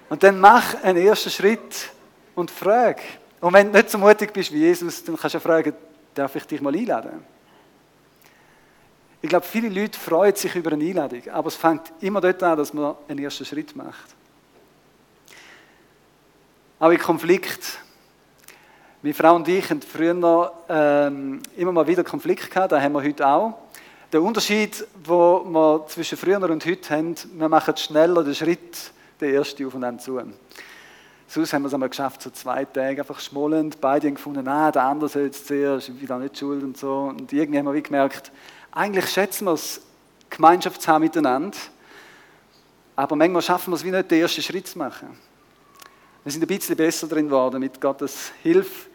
Und 0.09 0.21
dann 0.23 0.39
mach 0.39 0.83
einen 0.83 1.05
ersten 1.05 1.29
Schritt 1.29 1.89
und 2.35 2.51
frag. 2.51 2.99
Und 3.39 3.53
wenn 3.53 3.71
du 3.71 3.77
nicht 3.77 3.89
so 3.89 3.97
mutig 3.97 4.33
bist 4.33 4.51
wie 4.51 4.59
Jesus, 4.59 5.03
dann 5.03 5.15
kannst 5.15 5.35
du 5.35 5.39
fragen, 5.39 5.73
darf 6.13 6.35
ich 6.35 6.45
dich 6.45 6.59
mal 6.59 6.75
einladen? 6.75 7.23
Ich 9.23 9.29
glaube, 9.29 9.45
viele 9.45 9.69
Leute 9.69 9.99
freuen 9.99 10.35
sich 10.35 10.55
über 10.55 10.71
eine 10.71 10.83
Einladung, 10.83 11.21
aber 11.29 11.49
es 11.49 11.55
fängt 11.55 11.93
immer 12.01 12.19
dort 12.19 12.41
an, 12.41 12.57
dass 12.57 12.73
man 12.73 12.95
einen 13.07 13.19
ersten 13.19 13.45
Schritt 13.45 13.75
macht. 13.75 14.15
Auch 16.79 16.89
in 16.89 16.97
Konflikt. 16.97 17.79
Meine 19.03 19.13
Frau 19.13 19.35
und 19.35 19.47
ich 19.47 19.69
haben 19.69 19.81
früher 19.81 20.51
ähm, 20.67 21.39
immer 21.55 21.71
mal 21.71 21.85
wieder 21.85 22.03
Konflikt 22.03 22.49
gehabt, 22.49 22.71
da 22.71 22.81
haben 22.81 22.93
wir 22.93 23.03
heute 23.03 23.27
auch. 23.27 23.59
Der 24.11 24.23
Unterschied, 24.23 24.85
den 24.95 25.53
wir 25.53 25.85
zwischen 25.87 26.17
früher 26.17 26.41
und 26.41 26.65
heute 26.65 26.89
haben, 26.89 27.15
wir 27.33 27.47
machen 27.47 27.77
schneller 27.77 28.23
den 28.23 28.33
Schritt, 28.33 28.91
der 29.19 29.33
erste 29.33 29.67
aufeinander 29.67 30.01
zu. 30.01 30.19
Sonst 31.27 31.53
haben 31.53 31.61
wir 31.61 31.67
es 31.67 31.73
einmal 31.73 31.89
geschafft, 31.89 32.23
so 32.23 32.29
zwei 32.31 32.65
Tage 32.65 33.01
einfach 33.01 33.19
schmollend. 33.19 33.79
Beide 33.79 34.07
haben 34.07 34.15
gefunden, 34.15 34.43
nein, 34.43 34.71
der 34.73 34.83
andere 34.83 35.07
soll 35.07 35.23
jetzt 35.23 35.47
zuerst, 35.47 35.89
ich 35.89 35.95
bin 35.95 36.07
da 36.07 36.17
nicht 36.17 36.37
schuld 36.37 36.63
und 36.63 36.75
so. 36.75 37.03
Und 37.03 37.31
irgendwie 37.31 37.59
haben 37.59 37.67
wir 37.67 37.73
wie 37.73 37.83
gemerkt, 37.83 38.31
eigentlich 38.71 39.09
schätzen 39.09 39.45
wir 39.45 39.53
es, 39.53 39.81
Gemeinschaft 40.29 40.81
zu 40.81 40.91
haben 40.91 41.03
miteinander. 41.03 41.57
Aber 42.95 43.15
manchmal 43.15 43.41
schaffen 43.41 43.71
wir 43.71 43.75
es 43.75 43.83
wie 43.83 43.91
nicht, 43.91 44.11
den 44.11 44.21
ersten 44.21 44.41
Schritt 44.41 44.67
zu 44.67 44.77
machen. 44.77 45.17
Wir 46.23 46.31
sind 46.31 46.43
ein 46.43 46.47
bisschen 46.47 46.75
besser 46.75 47.07
drin 47.07 47.25
geworden 47.25 47.59
mit 47.59 47.81
Gottes 47.81 48.31
Hilfe. 48.43 48.89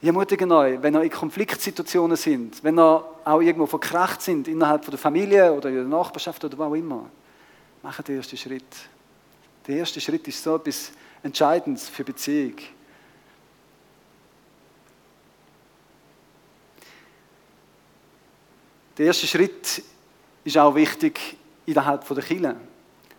Ich 0.00 0.06
ermutige 0.06 0.48
euch, 0.52 0.82
wenn 0.82 0.94
ihr 0.94 1.02
in 1.02 1.10
Konfliktsituationen 1.10 2.16
sind, 2.16 2.64
wenn 2.64 2.78
ihr 2.78 3.04
auch 3.24 3.40
irgendwo 3.40 3.66
verkracht 3.66 4.20
sind, 4.22 4.48
innerhalb 4.48 4.84
der 4.84 4.98
Familie 4.98 5.52
oder 5.52 5.68
in 5.68 5.76
der 5.76 5.84
Nachbarschaft 5.84 6.44
oder 6.44 6.58
wo 6.58 6.64
auch 6.64 6.74
immer, 6.74 7.08
macht 7.82 8.08
den 8.08 8.16
ersten 8.16 8.36
Schritt. 8.36 8.64
Der 9.66 9.76
erste 9.76 10.00
Schritt 10.00 10.26
ist 10.26 10.42
so 10.42 10.56
etwas 10.56 10.90
Entscheidendes 11.22 11.88
für 11.88 12.02
Beziehung. 12.02 12.56
Der 18.98 19.06
erste 19.06 19.26
Schritt 19.26 19.82
ist 20.44 20.58
auch 20.58 20.74
wichtig 20.74 21.36
innerhalb 21.64 22.06
der 22.06 22.22
Kirche, 22.22 22.56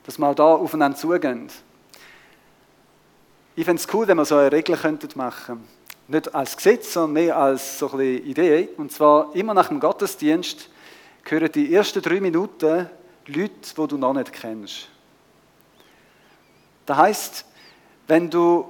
dass 0.05 0.19
wir 0.19 0.27
auch 0.27 0.35
da 0.35 0.43
aufeinander 0.43 0.97
zugehen. 0.97 1.49
Ich 3.55 3.65
fände 3.65 3.81
es 3.81 3.93
cool, 3.93 4.07
wenn 4.07 4.17
wir 4.17 4.25
so 4.25 4.35
eine 4.35 4.51
Regel 4.51 4.77
machen 5.15 5.45
könnten. 5.45 5.67
Nicht 6.07 6.35
als 6.35 6.57
Gesetz, 6.57 6.93
sondern 6.93 7.13
mehr 7.13 7.37
als 7.37 7.79
so 7.79 7.91
eine 7.91 8.03
Idee. 8.03 8.69
Und 8.77 8.91
zwar 8.91 9.33
immer 9.35 9.53
nach 9.53 9.69
dem 9.69 9.79
Gottesdienst 9.79 10.69
gehören 11.23 11.51
die 11.51 11.73
ersten 11.73 12.01
drei 12.01 12.19
Minuten 12.19 12.89
Leute, 13.27 13.53
die 13.77 13.87
du 13.87 13.97
noch 13.97 14.13
nicht 14.13 14.33
kennst. 14.33 14.89
Das 16.85 16.97
heißt, 16.97 17.45
wenn 18.07 18.29
du 18.29 18.65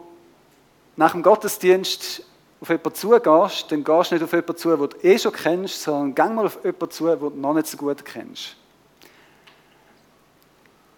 nach 0.95 1.13
dem 1.13 1.23
Gottesdienst 1.23 2.23
auf 2.63 2.69
jemanden 2.69 2.95
zugehst, 2.95 3.69
dann 3.73 3.83
gehst 3.83 4.11
du 4.11 4.15
nicht 4.15 4.23
auf 4.23 4.31
jemanden 4.31 4.55
zu, 4.55 4.69
den 4.69 4.89
du 4.89 4.97
eh 5.05 5.19
schon 5.19 5.33
kennst, 5.33 5.83
sondern 5.83 6.15
geh 6.15 6.33
mal 6.33 6.45
auf 6.45 6.63
jemanden 6.63 6.91
zu, 6.91 7.07
den 7.07 7.19
du 7.19 7.29
noch 7.31 7.53
nicht 7.53 7.67
so 7.67 7.75
gut 7.75 8.05
kennst. 8.05 8.55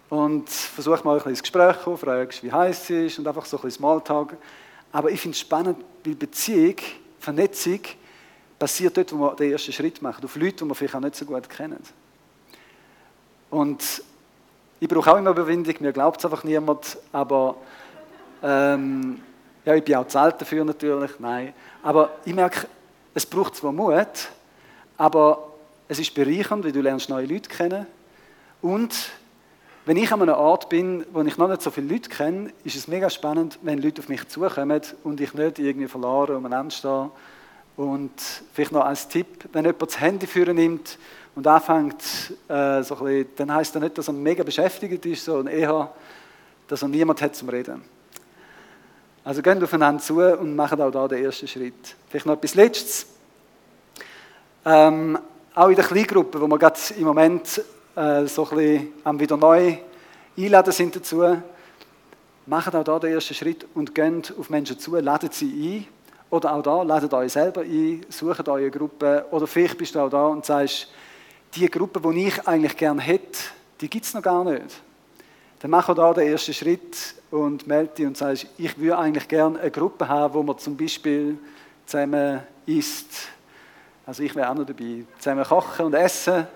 Und 0.08 0.48
versuch 0.48 1.02
mal 1.02 1.14
ein 1.14 1.16
bisschen 1.16 1.30
ins 1.30 1.42
Gespräch 1.42 1.82
zu 1.82 1.96
fragst, 1.96 2.44
wie 2.44 2.52
heiß 2.52 2.82
es 2.82 2.90
ist 2.90 3.18
und 3.18 3.26
einfach 3.26 3.44
so 3.46 3.56
ein 3.56 3.62
bisschen 3.62 3.78
Smalltalk. 3.78 4.36
Aber 4.92 5.10
ich 5.10 5.20
finde 5.20 5.34
es 5.34 5.40
spannend, 5.40 5.84
weil 6.04 6.14
Beziehung, 6.14 6.76
Vernetzung 7.18 7.80
passiert 8.60 8.96
dort, 8.96 9.12
wo 9.12 9.16
man 9.16 9.34
den 9.36 9.50
ersten 9.50 9.72
Schritt 9.72 10.00
macht, 10.00 10.24
auf 10.24 10.36
Leute, 10.36 10.58
die 10.58 10.64
man 10.66 10.76
vielleicht 10.76 10.94
auch 10.94 11.00
nicht 11.00 11.16
so 11.16 11.24
gut 11.24 11.50
kennen. 11.50 11.82
Und 13.50 14.04
ich 14.78 14.88
brauche 14.88 15.12
auch 15.12 15.18
immer 15.18 15.30
Überwindung, 15.30 15.74
mir 15.80 15.92
glaubt 15.92 16.20
es 16.20 16.24
einfach 16.26 16.44
niemand, 16.44 16.96
aber 17.10 17.56
ähm, 18.40 19.20
ja, 19.66 19.74
ich 19.74 19.84
bin 19.84 19.96
auch 19.96 20.06
zu 20.06 20.18
alt 20.18 20.40
dafür 20.40 20.64
natürlich, 20.64 21.10
nein. 21.18 21.52
Aber 21.82 22.10
ich 22.24 22.32
merke, 22.32 22.68
es 23.14 23.26
braucht 23.26 23.56
zwar 23.56 23.72
Mut, 23.72 24.28
aber 24.96 25.52
es 25.88 25.98
ist 25.98 26.14
bereichernd, 26.14 26.64
weil 26.64 26.70
du 26.70 26.80
lernst 26.80 27.08
neue 27.08 27.26
Leute 27.26 27.50
kennen. 27.50 27.84
Und 28.62 28.94
wenn 29.84 29.96
ich 29.96 30.12
an 30.12 30.22
einem 30.22 30.36
Ort 30.36 30.68
bin, 30.68 31.04
wo 31.12 31.20
ich 31.22 31.36
noch 31.36 31.48
nicht 31.48 31.62
so 31.62 31.72
viele 31.72 31.92
Leute 31.92 32.08
kenne, 32.08 32.52
ist 32.62 32.76
es 32.76 32.86
mega 32.86 33.10
spannend, 33.10 33.58
wenn 33.62 33.82
Leute 33.82 34.02
auf 34.02 34.08
mich 34.08 34.26
zukommen 34.28 34.80
und 35.02 35.20
ich 35.20 35.34
nicht 35.34 35.58
irgendwie 35.58 35.88
verloren 35.88 36.36
umeinander 36.36 36.70
stehe. 36.70 37.10
Und 37.76 38.12
vielleicht 38.52 38.72
noch 38.72 38.84
als 38.84 39.08
Tipp, 39.08 39.48
wenn 39.52 39.64
jemand 39.64 39.82
das 39.82 40.00
Handy 40.00 40.28
führen 40.28 40.56
nimmt 40.56 40.96
und 41.34 41.46
anfängt, 41.46 42.02
äh, 42.48 42.82
so 42.82 42.96
ein 42.96 43.04
bisschen, 43.04 43.26
dann 43.36 43.54
heißt 43.54 43.74
das 43.74 43.82
nicht, 43.82 43.98
dass 43.98 44.08
er 44.08 44.14
mega 44.14 44.44
beschäftigt 44.44 45.04
ist, 45.06 45.24
sondern 45.24 45.52
eher, 45.52 45.92
dass 46.68 46.82
er 46.82 46.88
niemand 46.88 47.20
hat 47.20 47.34
zum 47.34 47.48
Reden. 47.48 47.95
Also 49.26 49.42
gehen 49.42 49.60
aufeinander 49.60 50.00
zu 50.00 50.20
und 50.20 50.54
machen 50.54 50.80
auch 50.80 50.92
da 50.92 51.08
den 51.08 51.24
ersten 51.24 51.48
Schritt. 51.48 51.96
Vielleicht 52.08 52.26
noch 52.26 52.34
etwas 52.34 52.54
Letztes. 52.54 53.06
Ähm, 54.64 55.18
auch 55.52 55.68
in 55.68 55.74
der 55.74 55.84
Kleingruppe, 55.84 56.40
wo 56.40 56.46
wir 56.46 56.56
gerade 56.56 56.78
im 56.96 57.06
Moment 57.06 57.60
äh, 57.96 58.24
so 58.26 58.48
ein 58.48 58.56
bisschen 58.56 59.18
wieder 59.20 59.36
neu 59.36 59.78
einladen 60.38 60.72
sind 60.72 60.94
dazu, 60.94 61.24
machen 62.46 62.74
auch 62.76 62.84
da 62.84 63.00
den 63.00 63.14
ersten 63.14 63.34
Schritt 63.34 63.66
und 63.74 63.92
gehen 63.96 64.22
auf 64.38 64.48
Menschen 64.48 64.78
zu, 64.78 64.94
laden 64.94 65.30
sie 65.32 65.88
ein. 65.88 65.88
Oder 66.30 66.54
auch 66.54 66.62
da, 66.62 66.82
ladet 66.84 67.12
euch 67.12 67.32
selber 67.32 67.62
ein, 67.62 68.06
sucht 68.08 68.48
eure 68.48 68.70
Gruppe. 68.70 69.26
Oder 69.32 69.48
vielleicht 69.48 69.76
bist 69.76 69.96
du 69.96 69.98
auch 69.98 70.08
da 70.08 70.24
und 70.28 70.46
sagst, 70.46 70.86
die 71.52 71.68
Gruppe, 71.68 72.00
die 72.12 72.28
ich 72.28 72.46
eigentlich 72.46 72.76
gerne 72.76 73.02
hätte, 73.02 73.40
die 73.80 73.90
gibt 73.90 74.04
es 74.04 74.14
noch 74.14 74.22
gar 74.22 74.44
nicht. 74.44 74.80
Dann 75.58 75.70
mach 75.72 75.92
da 75.92 76.14
den 76.14 76.28
ersten 76.28 76.54
Schritt 76.54 77.16
und 77.36 77.66
melde 77.66 77.94
dich 77.94 78.06
und 78.06 78.16
sagst, 78.16 78.46
ich 78.56 78.78
würde 78.78 78.98
eigentlich 78.98 79.28
gerne 79.28 79.60
eine 79.60 79.70
Gruppe 79.70 80.08
haben, 80.08 80.34
wo 80.34 80.42
man 80.42 80.58
zum 80.58 80.76
Beispiel 80.76 81.38
zusammen 81.84 82.40
isst. 82.64 83.28
Also 84.04 84.22
ich 84.22 84.34
wäre 84.34 84.50
auch 84.50 84.54
noch 84.54 84.66
dabei. 84.66 85.04
Zusammen 85.18 85.44
kochen 85.44 85.86
und 85.86 85.94
essen. 85.94 86.46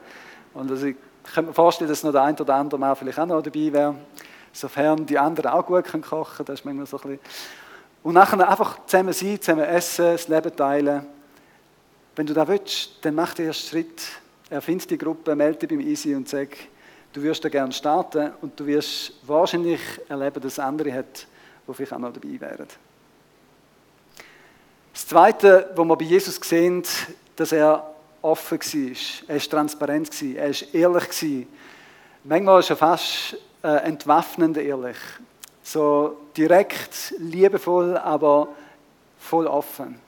Und 0.55 0.71
also 0.71 0.87
ich 0.87 0.97
könnte 1.35 1.51
mir 1.51 1.55
vorstellen, 1.55 1.89
dass 1.89 2.03
noch 2.03 2.13
der 2.13 2.23
ein 2.23 2.39
oder 2.39 2.55
andere 2.55 2.79
Mann 2.79 2.97
vielleicht 2.97 3.19
auch 3.19 3.27
noch 3.27 3.43
dabei 3.43 3.73
wäre. 3.73 3.95
Sofern 4.53 5.07
die 5.07 5.19
anderen 5.19 5.51
auch 5.51 5.67
gut 5.67 5.85
können 5.85 6.03
kochen. 6.03 6.45
Das 6.47 6.61
ist 6.61 6.65
manchmal 6.65 6.87
so 6.87 6.97
ein 6.99 7.03
bisschen. 7.03 7.21
Und 8.03 8.15
nachher 8.15 8.49
einfach 8.49 8.87
zusammen 8.87 9.13
sein, 9.13 9.41
zusammen 9.41 9.65
essen, 9.65 10.13
das 10.13 10.29
Leben 10.29 10.57
teilen. 10.57 11.07
Wenn 12.17 12.27
du 12.27 12.35
das 12.35 12.49
willst, 12.49 13.05
dann 13.05 13.15
mach 13.15 13.35
den 13.35 13.47
ersten 13.47 13.69
Schritt 13.69 14.03
erfind 14.49 14.91
die 14.91 14.99
Gruppe, 14.99 15.37
melde 15.37 15.59
dich 15.59 15.69
beim 15.69 15.81
Easy 15.81 16.15
und 16.15 16.29
sag, 16.29 16.49
du 17.13 17.23
wirst 17.23 17.45
da 17.45 17.49
gerne 17.49 17.73
starten 17.73 18.33
und 18.41 18.59
du 18.59 18.67
wirst 18.67 19.13
wahrscheinlich 19.27 19.81
erleben, 20.09 20.41
dass 20.41 20.59
andere 20.59 20.93
hat, 20.93 21.27
die 21.67 21.75
vielleicht 21.75 21.93
auch 21.93 21.99
noch 21.99 22.13
dabei 22.13 22.41
wären. 22.41 22.67
Das 24.93 25.07
Zweite, 25.07 25.71
was 25.75 25.87
wir 25.87 25.97
bei 25.97 26.05
Jesus 26.05 26.37
sehen, 26.37 26.83
dass 27.37 27.53
er 27.53 27.95
offen 28.23 28.59
war. 28.59 29.29
Er 29.29 29.35
war 29.37 29.49
transparent, 29.49 30.23
er 30.23 30.51
war 30.51 30.75
ehrlich. 30.75 31.47
Manchmal 32.25 32.61
ist 32.61 32.71
er 32.71 32.77
fast 32.77 33.37
äh, 33.63 33.69
entwaffnend 33.69 34.57
ehrlich. 34.59 34.97
So 35.63 36.17
direkt, 36.37 37.15
liebevoll, 37.19 37.97
aber 37.97 38.49
voll 39.19 39.47
offen. 39.47 39.99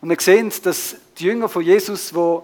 Und 0.00 0.08
wir 0.08 0.20
sehen, 0.20 0.52
dass 0.62 0.96
die 1.18 1.24
Jünger 1.24 1.48
von 1.48 1.62
Jesus, 1.62 2.10
die 2.10 2.40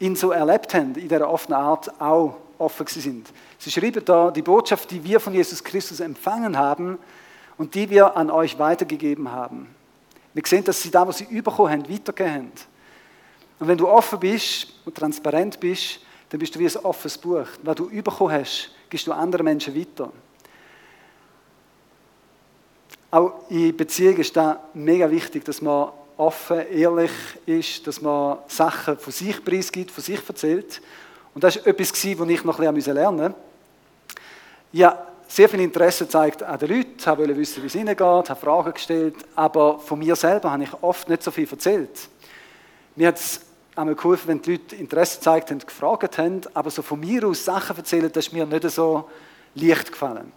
ihn 0.00 0.16
so 0.16 0.32
erlebt 0.32 0.74
haben, 0.74 0.94
in 0.96 1.08
dieser 1.08 1.30
offenen 1.30 1.60
Art 1.60 2.00
auch 2.00 2.36
offen 2.58 2.86
sind. 2.86 3.28
Sie 3.58 3.70
schreiben 3.70 4.04
da, 4.04 4.30
die 4.30 4.42
Botschaft, 4.42 4.90
die 4.90 5.02
wir 5.04 5.20
von 5.20 5.32
Jesus 5.32 5.62
Christus 5.62 6.00
empfangen 6.00 6.58
haben 6.58 6.98
und 7.56 7.74
die 7.74 7.88
wir 7.88 8.16
an 8.16 8.30
euch 8.30 8.58
weitergegeben 8.58 9.30
haben. 9.30 9.74
Wir 10.34 10.42
sehen, 10.46 10.64
dass 10.64 10.82
sie 10.82 10.90
da, 10.90 11.06
was 11.06 11.18
sie 11.18 11.42
bekommen 11.42 11.70
haben, 11.70 11.88
weitergegeben 11.88 12.34
haben. 12.34 12.52
Und 13.58 13.68
wenn 13.68 13.78
du 13.78 13.88
offen 13.88 14.18
bist 14.18 14.72
und 14.84 14.96
transparent 14.96 15.60
bist, 15.60 16.00
dann 16.30 16.40
bist 16.40 16.54
du 16.54 16.58
wie 16.58 16.66
ein 16.66 16.76
offenes 16.84 17.18
Buch. 17.18 17.46
Was 17.62 17.76
du 17.76 17.90
bekommen 17.90 18.32
hast, 18.32 18.70
gibst 18.88 19.06
du 19.06 19.12
anderen 19.12 19.44
Menschen 19.44 19.76
weiter. 19.76 20.10
Auch 23.10 23.50
in 23.50 23.76
Beziehungen 23.76 24.20
ist 24.20 24.36
da 24.36 24.60
mega 24.72 25.10
wichtig, 25.10 25.44
dass 25.44 25.60
man 25.60 25.90
offen, 26.20 26.60
ehrlich 26.70 27.10
ist, 27.46 27.86
dass 27.86 28.00
man 28.00 28.38
Sachen 28.46 28.98
von 28.98 29.12
sich 29.12 29.42
preisgibt, 29.44 29.90
von 29.90 30.04
sich 30.04 30.20
erzählt. 30.26 30.80
Und 31.34 31.42
das 31.42 31.56
war 31.56 31.66
etwas, 31.66 31.92
was 31.92 32.28
ich 32.28 32.44
noch 32.44 32.60
ein 32.60 32.74
bisschen 32.74 32.94
lernen 32.94 33.18
musste. 33.18 33.34
Ich 34.72 34.82
habe 34.82 34.98
sehr 35.26 35.48
viel 35.48 35.60
Interesse 35.60 36.04
gezeigt 36.04 36.42
an 36.42 36.58
den 36.58 36.68
Leuten, 36.68 37.18
wollte 37.18 37.36
wissen, 37.36 37.62
wie 37.62 37.66
es 37.68 37.74
ihnen 37.74 37.96
geht, 37.96 38.00
habe 38.00 38.36
Fragen 38.36 38.72
gestellt, 38.72 39.14
aber 39.34 39.78
von 39.78 39.98
mir 39.98 40.14
selber 40.16 40.50
habe 40.50 40.64
ich 40.64 40.82
oft 40.82 41.08
nicht 41.08 41.22
so 41.22 41.30
viel 41.30 41.48
erzählt. 41.48 42.08
Mir 42.96 43.08
hat 43.08 43.16
es 43.16 43.40
einmal 43.74 43.94
geholfen, 43.94 44.28
wenn 44.28 44.42
die 44.42 44.52
Leute 44.52 44.76
Interesse 44.76 45.18
gezeigt 45.18 45.50
haben, 45.50 45.60
gefragt 45.60 46.18
haben, 46.18 46.40
aber 46.52 46.70
so 46.70 46.82
von 46.82 47.00
mir 47.00 47.26
aus 47.26 47.44
Sachen 47.44 47.76
erzählen, 47.76 48.10
das 48.12 48.26
ist 48.26 48.32
mir 48.32 48.44
nicht 48.44 48.70
so 48.70 49.08
leicht 49.54 49.90
gefallen. 49.90 50.32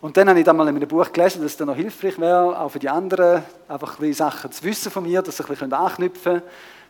Und 0.00 0.16
dann 0.16 0.30
habe 0.30 0.38
ich 0.38 0.46
dann 0.46 0.58
in 0.60 0.68
einem 0.68 0.88
Buch 0.88 1.12
gelesen, 1.12 1.42
dass 1.42 1.52
es 1.52 1.56
dann 1.58 1.68
noch 1.68 1.76
hilfreich 1.76 2.18
wäre, 2.18 2.58
auch 2.58 2.70
für 2.70 2.78
die 2.78 2.88
anderen, 2.88 3.42
einfach 3.68 3.98
ein 3.98 4.00
bisschen 4.00 4.14
Sachen 4.14 4.50
zu 4.50 4.64
wissen 4.64 4.90
von 4.90 5.02
mir, 5.02 5.20
dass 5.20 5.36
sie 5.36 5.42
ein 5.42 5.48
bisschen 5.48 5.72
anknüpfen 5.74 6.22
können, 6.22 6.42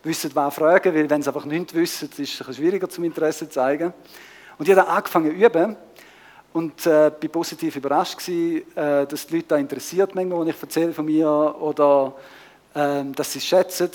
wissen, 0.04 0.30
was 0.34 0.54
fragen, 0.54 0.94
weil 0.94 1.10
wenn 1.10 1.20
sie 1.20 1.28
einfach 1.28 1.44
nichts 1.44 1.74
wissen, 1.74 2.08
ist 2.08 2.12
es 2.12 2.20
ein 2.20 2.26
bisschen 2.26 2.54
schwieriger 2.54 2.88
zum 2.88 3.02
Interesse 3.02 3.48
zu 3.48 3.54
zeigen. 3.54 3.92
Und 4.58 4.68
ich 4.68 4.76
habe 4.76 4.86
dann 4.86 4.96
angefangen 4.96 5.30
zu 5.30 5.44
üben 5.44 5.76
und 6.52 6.86
äh, 6.86 7.10
bin 7.18 7.30
positiv 7.30 7.74
überrascht 7.74 8.18
gewesen, 8.18 8.76
äh, 8.76 9.06
dass 9.06 9.26
die 9.26 9.34
Leute 9.34 9.48
da 9.48 9.56
interessiert, 9.56 10.14
manchmal, 10.14 10.40
wenn 10.42 10.48
ich 10.48 10.62
erzähle 10.62 10.92
von 10.92 11.04
mir 11.04 11.56
oder 11.58 12.14
äh, 12.74 13.02
dass 13.12 13.32
sie 13.32 13.40
es 13.40 13.44
schätzen. 13.44 13.90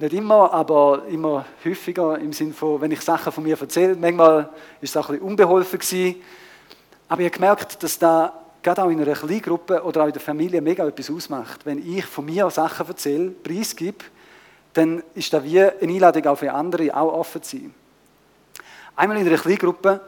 Nicht 0.00 0.14
immer, 0.14 0.52
aber 0.52 1.04
immer 1.08 1.46
häufiger 1.64 2.18
im 2.18 2.32
Sinne 2.32 2.54
von, 2.54 2.80
wenn 2.80 2.90
ich 2.90 3.02
Sachen 3.02 3.30
von 3.30 3.44
mir 3.44 3.56
erzähle. 3.60 3.94
Manchmal 3.94 4.48
ist 4.80 4.90
es 4.90 4.96
auch 4.96 5.08
ein 5.10 5.12
bisschen 5.12 5.28
unbeholfen 5.28 5.78
gewesen. 5.78 6.16
Aber 7.12 7.20
ich 7.20 7.26
habe 7.26 7.36
gemerkt, 7.36 7.82
dass 7.82 7.98
da 7.98 8.32
gerade 8.62 8.82
auch 8.82 8.88
in 8.88 8.98
einer 8.98 9.12
Kleingruppe 9.12 9.82
oder 9.82 10.04
auch 10.04 10.06
in 10.06 10.14
der 10.14 10.22
Familie 10.22 10.62
mega 10.62 10.86
etwas 10.86 11.10
ausmacht. 11.10 11.66
Wenn 11.66 11.76
ich 11.86 12.06
von 12.06 12.24
mir 12.24 12.48
Sachen 12.48 12.88
erzähle, 12.88 13.28
preisgebe, 13.32 14.02
dann 14.72 15.02
ist 15.14 15.30
das 15.30 15.44
wie 15.44 15.60
eine 15.60 15.74
Einladung 15.78 16.26
auch 16.28 16.38
für 16.38 16.50
andere, 16.50 16.96
auch 16.96 17.12
offen 17.12 17.42
zu 17.42 17.58
sein. 17.58 17.74
Einmal 18.96 19.18
in 19.18 19.26
einer 19.26 19.36
Kleingruppe 19.36 20.00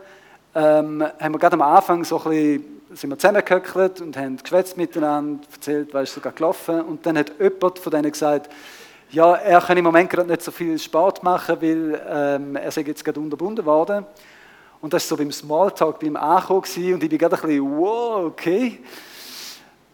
ähm, 0.55 1.05
haben 1.21 1.35
wir 1.35 1.39
gerade 1.39 1.53
am 1.53 1.61
Anfang 1.61 2.05
so 2.05 2.17
ein 2.25 2.31
bisschen, 2.31 2.65
sind 2.95 3.21
zusammengehöckelt 3.21 4.01
und 4.01 4.17
haben 4.17 4.39
geschwätzt 4.39 4.79
miteinander, 4.79 5.45
erzählt, 5.53 5.93
was 5.93 6.05
ist 6.05 6.15
sogar 6.15 6.33
gelaufen. 6.33 6.81
Und 6.81 7.05
dann 7.05 7.19
hat 7.19 7.33
jemand 7.39 7.79
von 7.81 7.93
denen 7.93 8.13
gesagt, 8.13 8.51
ja, 9.11 9.35
er 9.35 9.61
kann 9.61 9.77
im 9.77 9.85
Moment 9.85 10.09
gerade 10.09 10.31
nicht 10.31 10.41
so 10.41 10.51
viel 10.51 10.79
Sport 10.79 11.23
machen, 11.23 11.59
weil 11.61 12.01
ähm, 12.09 12.57
er 12.57 12.71
sei 12.71 12.81
jetzt 12.81 13.05
gerade 13.05 13.21
unterbunden 13.21 13.67
worden. 13.67 14.07
Und 14.85 14.93
das 14.93 15.11
war 15.11 15.17
so 15.17 15.25
beim 15.25 15.33
Smalltalk, 15.33 15.99
beim 15.99 16.15
Ankommen 16.15 16.61
und 16.61 17.03
ich 17.03 17.09
bin 17.09 17.19
gerade 17.19 17.37
ein 17.37 17.41
bisschen, 17.41 17.79
wow, 17.79 18.27
okay. 18.27 18.81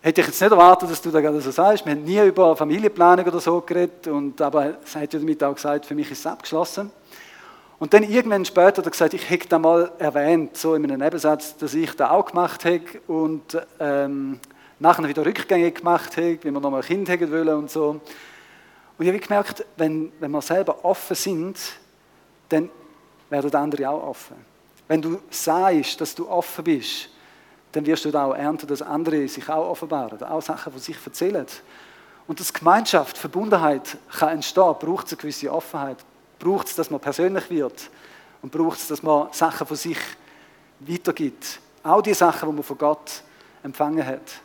Hätte 0.00 0.20
ich 0.20 0.26
jetzt 0.26 0.40
nicht 0.40 0.50
erwartet, 0.50 0.90
dass 0.90 1.00
du 1.00 1.12
das 1.12 1.22
gerade 1.22 1.40
so 1.40 1.53
sagst. 1.53 1.87
Wir 1.87 1.92
haben 1.92 2.03
nie 2.03 2.18
über 2.18 2.57
Familienplanung 2.57 3.24
oder 3.24 3.38
so 3.38 3.61
geredet, 3.61 4.09
und, 4.09 4.42
aber 4.42 4.79
es 4.85 4.96
hat 4.96 5.12
ja 5.12 5.20
damit 5.20 5.44
auch 5.44 5.55
gesagt, 5.55 5.87
für 5.87 5.94
mich 5.94 6.11
ist 6.11 6.18
es 6.18 6.26
abgeschlossen. 6.26 6.90
Und 7.79 7.94
dann 7.94 8.03
irgendwann 8.03 8.44
später 8.44 8.79
hat 8.79 8.87
er 8.87 8.90
gesagt, 8.90 9.14
ich 9.14 9.31
hätte 9.31 9.46
da 9.46 9.61
mal 9.61 9.92
erwähnt, 10.00 10.57
so 10.57 10.74
in 10.74 10.83
einem 10.83 10.98
Nebensatz, 10.98 11.57
dass 11.57 11.72
ich 11.72 11.94
da 11.94 12.11
auch 12.11 12.26
gemacht 12.26 12.64
habe 12.64 12.83
und 13.07 13.64
ähm, 13.79 14.40
nachher 14.81 15.07
wieder 15.07 15.24
Rückgänge 15.24 15.70
gemacht 15.70 16.16
habe, 16.16 16.37
wie 16.40 16.44
wir 16.46 16.50
nochmal 16.50 16.81
ein 16.81 16.83
Kind 16.88 17.09
haben 17.09 17.31
wollen 17.31 17.48
und 17.59 17.70
so. 17.70 17.90
Und 17.90 18.03
ich 18.98 19.07
habe 19.07 19.20
gemerkt, 19.20 19.64
wenn, 19.76 20.11
wenn 20.18 20.33
wir 20.33 20.42
selber 20.42 20.85
offen 20.85 21.14
sind, 21.14 21.61
dann 22.48 22.68
werden 23.29 23.55
andere 23.55 23.88
auch 23.88 24.09
offen. 24.09 24.49
Wenn 24.90 25.00
du 25.00 25.20
sagst, 25.31 26.00
dass 26.00 26.16
du 26.16 26.29
offen 26.29 26.64
bist, 26.64 27.11
dann 27.70 27.87
wirst 27.87 28.05
du 28.05 28.11
da 28.11 28.24
auch 28.24 28.35
ernten, 28.35 28.66
dass 28.66 28.83
andere 28.83 29.29
sich 29.29 29.48
auch 29.48 29.70
offenbaren, 29.70 30.20
auch 30.24 30.42
Sachen 30.42 30.72
von 30.72 30.83
sich 30.83 30.96
erzählen. 31.07 31.46
Und 32.26 32.40
dass 32.40 32.53
Gemeinschaft, 32.53 33.16
Verbundenheit 33.16 33.96
kann 34.18 34.31
entstehen, 34.31 34.74
braucht 34.81 35.07
es 35.07 35.12
eine 35.12 35.20
gewisse 35.20 35.53
Offenheit 35.53 35.98
braucht 36.40 36.66
es, 36.66 36.74
dass 36.74 36.90
man 36.90 36.98
persönlich 36.98 37.48
wird 37.50 37.88
und 38.42 38.50
braucht 38.50 38.81
es, 38.81 38.88
dass 38.88 39.00
man 39.00 39.33
Sachen 39.33 39.64
von 39.64 39.76
sich 39.76 39.98
weitergibt. 40.81 41.61
Auch 41.85 42.03
die 42.03 42.14
Sachen, 42.14 42.48
die 42.48 42.55
man 42.57 42.64
von 42.64 42.79
Gott 42.79 43.22
empfangen 43.62 44.05
hat. 44.05 44.40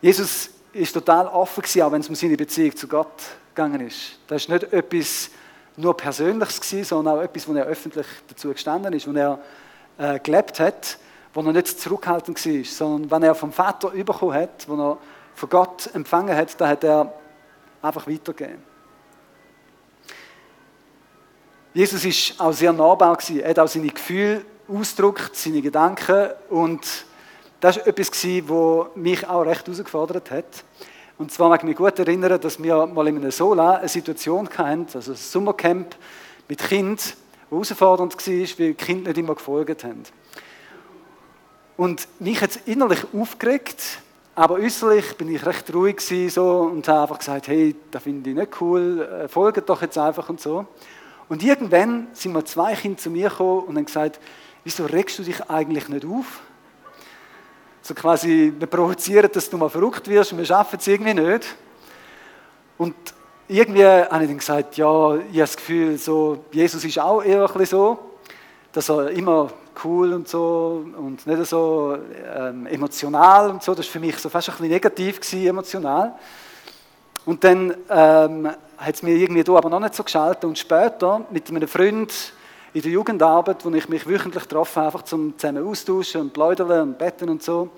Jesus 0.00 0.48
ist 0.72 0.94
total 0.94 1.26
offen 1.26 1.82
auch 1.82 1.92
wenn 1.92 2.00
es 2.00 2.08
um 2.08 2.14
seine 2.14 2.36
Beziehung 2.38 2.74
zu 2.74 2.88
Gott 2.88 3.22
gegangen 3.54 3.86
ist. 3.86 4.18
Das 4.26 4.42
ist 4.42 4.48
nicht 4.48 4.72
etwas 4.72 5.28
nur 5.76 5.96
Persönliches 5.96 6.60
gewesen, 6.60 6.84
sondern 6.84 7.18
auch 7.18 7.22
etwas, 7.22 7.48
wo 7.48 7.54
er 7.54 7.66
öffentlich 7.66 8.06
dazu 8.28 8.52
gestanden 8.52 8.92
ist, 8.92 9.06
wo 9.08 9.12
er 9.12 9.38
äh, 9.98 10.18
gelebt 10.20 10.60
hat, 10.60 10.98
wo 11.32 11.40
er 11.40 11.52
nicht 11.52 11.80
zurückhaltend 11.80 12.44
war, 12.44 12.64
sondern 12.64 13.10
wenn 13.10 13.22
er 13.22 13.34
vom 13.34 13.52
Vater 13.52 13.90
bekommen 13.90 14.34
hat, 14.34 14.68
wo 14.68 14.74
er 14.74 14.98
von 15.34 15.48
Gott 15.48 15.90
empfangen 15.94 16.36
hat, 16.36 16.60
dann 16.60 16.68
hat 16.68 16.84
er 16.84 17.12
einfach 17.82 18.06
weitergegeben. 18.06 18.62
Jesus 21.72 22.04
ist 22.04 22.40
auch 22.40 22.52
sehr 22.52 22.72
nahbar 22.72 23.16
gewesen. 23.16 23.40
Er 23.40 23.50
hat 23.50 23.58
auch 23.58 23.66
seine 23.66 23.88
Gefühle 23.88 24.44
ausgedrückt, 24.68 25.34
seine 25.34 25.60
Gedanken 25.60 26.30
und 26.48 26.86
das 27.60 27.78
war 27.78 27.86
etwas, 27.88 28.10
was 28.12 28.86
mich 28.94 29.26
auch 29.26 29.42
recht 29.42 29.66
herausgefordert 29.66 30.30
hat. 30.30 30.64
Und 31.16 31.30
zwar 31.30 31.48
mag 31.48 31.60
ich 31.60 31.68
mich 31.68 31.76
gut 31.76 31.96
erinnern, 31.98 32.40
dass 32.40 32.60
wir 32.60 32.86
mal 32.86 33.06
in 33.06 33.16
einem 33.16 33.30
Sola 33.30 33.76
eine 33.76 33.88
Situation 33.88 34.48
hatten, 34.48 34.86
also 34.92 35.12
ein 35.12 35.16
Sommercamp 35.16 35.94
mit 36.48 36.58
Kind, 36.58 36.98
das 37.00 37.16
herausfordernd 37.50 38.14
war, 38.14 38.34
weil 38.34 38.46
die 38.46 38.74
Kinder 38.74 39.10
nicht 39.10 39.18
immer 39.18 39.34
gefolgt 39.34 39.84
haben. 39.84 40.02
Und 41.76 42.08
mich 42.18 42.40
hat 42.40 42.50
es 42.50 42.56
innerlich 42.66 43.04
aufgeregt, 43.12 44.00
aber 44.34 44.54
äußerlich 44.54 45.16
bin 45.16 45.32
ich 45.32 45.46
recht 45.46 45.72
ruhig 45.72 46.00
so, 46.00 46.70
und 46.72 46.88
habe 46.88 47.02
einfach 47.02 47.18
gesagt, 47.18 47.46
hey, 47.46 47.76
das 47.92 48.02
finde 48.02 48.30
ich 48.30 48.36
nicht 48.36 48.60
cool, 48.60 49.00
äh, 49.00 49.28
folgt 49.28 49.68
doch 49.68 49.82
jetzt 49.82 49.96
einfach 49.96 50.28
und 50.28 50.40
so. 50.40 50.66
Und 51.28 51.42
irgendwann 51.42 52.08
sind 52.12 52.32
mal 52.32 52.44
zwei 52.44 52.74
Kinder 52.74 52.98
zu 52.98 53.10
mir 53.10 53.28
gekommen 53.28 53.64
und 53.66 53.76
haben 53.76 53.86
gesagt, 53.86 54.18
wieso 54.64 54.86
regst 54.86 55.18
du 55.18 55.22
dich 55.22 55.48
eigentlich 55.48 55.88
nicht 55.88 56.04
auf? 56.04 56.42
So 57.86 57.92
quasi, 57.92 58.50
wir 58.58 58.66
provozieren, 58.66 59.28
dass 59.30 59.50
du 59.50 59.58
mal 59.58 59.68
verrückt 59.68 60.08
wirst 60.08 60.32
und 60.32 60.38
wir 60.38 60.46
schaffen 60.46 60.78
es 60.80 60.86
irgendwie 60.86 61.12
nicht. 61.12 61.54
Und 62.78 62.94
irgendwie 63.46 63.84
habe 63.84 64.22
ich 64.22 64.28
dann 64.30 64.38
gesagt, 64.38 64.78
ja, 64.78 65.16
ich 65.16 65.22
habe 65.26 65.38
das 65.40 65.54
Gefühl, 65.54 65.98
so, 65.98 66.46
Jesus 66.50 66.82
ist 66.82 66.98
auch 66.98 67.22
eher 67.22 67.42
ein 67.42 67.46
bisschen 67.48 67.66
so, 67.66 67.98
dass 68.72 68.88
er 68.88 69.10
immer 69.10 69.50
cool 69.84 70.14
und 70.14 70.26
so 70.26 70.86
und 70.96 71.26
nicht 71.26 71.44
so 71.44 71.98
ähm, 72.34 72.64
emotional 72.68 73.50
und 73.50 73.62
so. 73.62 73.74
Das 73.74 73.84
war 73.84 73.92
für 73.92 74.00
mich 74.00 74.16
so 74.16 74.30
fast 74.30 74.48
ein 74.48 74.52
bisschen 74.52 74.68
negativ 74.70 75.20
gewesen, 75.20 75.46
emotional. 75.46 76.14
Und 77.26 77.44
dann 77.44 77.74
ähm, 77.90 78.48
hat 78.78 78.94
es 78.94 79.02
mir 79.02 79.14
irgendwie 79.14 79.44
da 79.44 79.56
aber 79.56 79.68
noch 79.68 79.80
nicht 79.80 79.94
so 79.94 80.02
geschaltet. 80.02 80.46
Und 80.46 80.58
später 80.58 81.20
mit 81.30 81.50
einem 81.50 81.68
Freund 81.68 82.32
in 82.74 82.82
der 82.82 82.90
Jugendarbeit, 82.90 83.64
wo 83.64 83.70
ich 83.70 83.88
mich 83.88 84.06
wöchentlich 84.06 84.44
habe, 84.52 84.86
einfach 84.86 85.02
zum 85.02 85.38
zusammen 85.38 85.64
austauschen 85.64 86.22
und 86.22 86.32
plaudern 86.32 86.88
und 86.88 86.98
betten 86.98 87.30
und 87.30 87.40
so, 87.40 87.70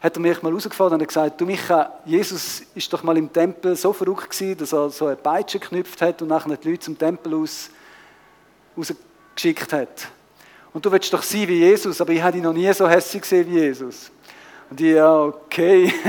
hat 0.00 0.16
er 0.16 0.20
mich 0.20 0.40
mal 0.40 0.50
herausgefordert 0.50 1.00
und 1.00 1.06
gesagt, 1.06 1.40
du 1.40 1.44
Micha, 1.44 1.90
Jesus 2.04 2.62
ist 2.76 2.92
doch 2.92 3.02
mal 3.02 3.16
im 3.16 3.32
Tempel 3.32 3.74
so 3.74 3.92
verrückt 3.92 4.30
gewesen, 4.30 4.56
dass 4.56 4.72
er 4.72 4.88
so 4.90 5.06
eine 5.06 5.16
Peitsche 5.16 5.58
geknüpft 5.58 6.00
hat 6.00 6.22
und 6.22 6.28
nachher 6.28 6.56
die 6.56 6.70
Leute 6.70 6.80
zum 6.80 6.96
Tempel 6.96 7.34
aus, 7.34 7.70
rausgeschickt 8.78 9.72
hat. 9.72 10.08
Und 10.72 10.86
du 10.86 10.92
willst 10.92 11.12
doch 11.12 11.24
sein 11.24 11.48
wie 11.48 11.58
Jesus, 11.58 12.00
aber 12.00 12.12
ich 12.12 12.22
habe 12.22 12.34
dich 12.34 12.42
noch 12.42 12.52
nie 12.52 12.72
so 12.72 12.88
hässlich 12.88 13.22
gesehen 13.22 13.48
wie 13.48 13.58
Jesus. 13.58 14.12
Und 14.70 14.80
ich, 14.80 14.94
ja, 14.94 15.22
okay. 15.22 15.92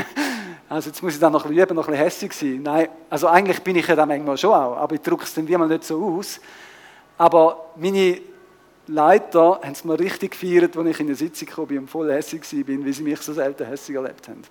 Also 0.69 0.89
jetzt 0.89 1.01
muss 1.01 1.13
ich 1.13 1.19
dann 1.21 1.31
noch 1.31 1.45
üben, 1.45 1.73
noch 1.77 1.87
ein 1.87 1.91
bisschen 1.91 2.03
hässlich 2.03 2.33
sein. 2.33 2.61
Nein, 2.61 2.89
also 3.09 3.27
eigentlich 3.27 3.61
bin 3.61 3.77
ich 3.77 3.87
ja 3.87 3.95
dann 3.95 4.09
manchmal 4.09 4.37
schon 4.37 4.51
auch, 4.51 4.75
aber 4.75 4.95
ich 4.95 5.01
drücke 5.01 5.23
es 5.23 5.33
dann 5.33 5.47
wie 5.47 5.55
mal 5.55 5.65
nicht 5.65 5.85
so 5.85 6.03
aus. 6.03 6.41
Aber 7.17 7.71
meine 7.75 8.21
Leiter 8.87 9.59
haben 9.63 9.71
es 9.71 9.83
mir 9.83 9.99
richtig 9.99 10.31
gefeiert, 10.31 10.77
als 10.77 10.87
ich 10.87 10.99
in 10.99 11.07
eine 11.07 11.15
Sitzung 11.15 11.47
kam 11.47 11.77
und 11.77 11.89
voll 11.89 12.11
hässlich 12.11 12.41
war, 12.43 12.85
weil 12.85 12.93
sie 12.93 13.03
mich 13.03 13.19
so 13.21 13.33
selten 13.33 13.65
hässlich 13.65 13.97
erlebt 13.97 14.27
haben. 14.27 14.41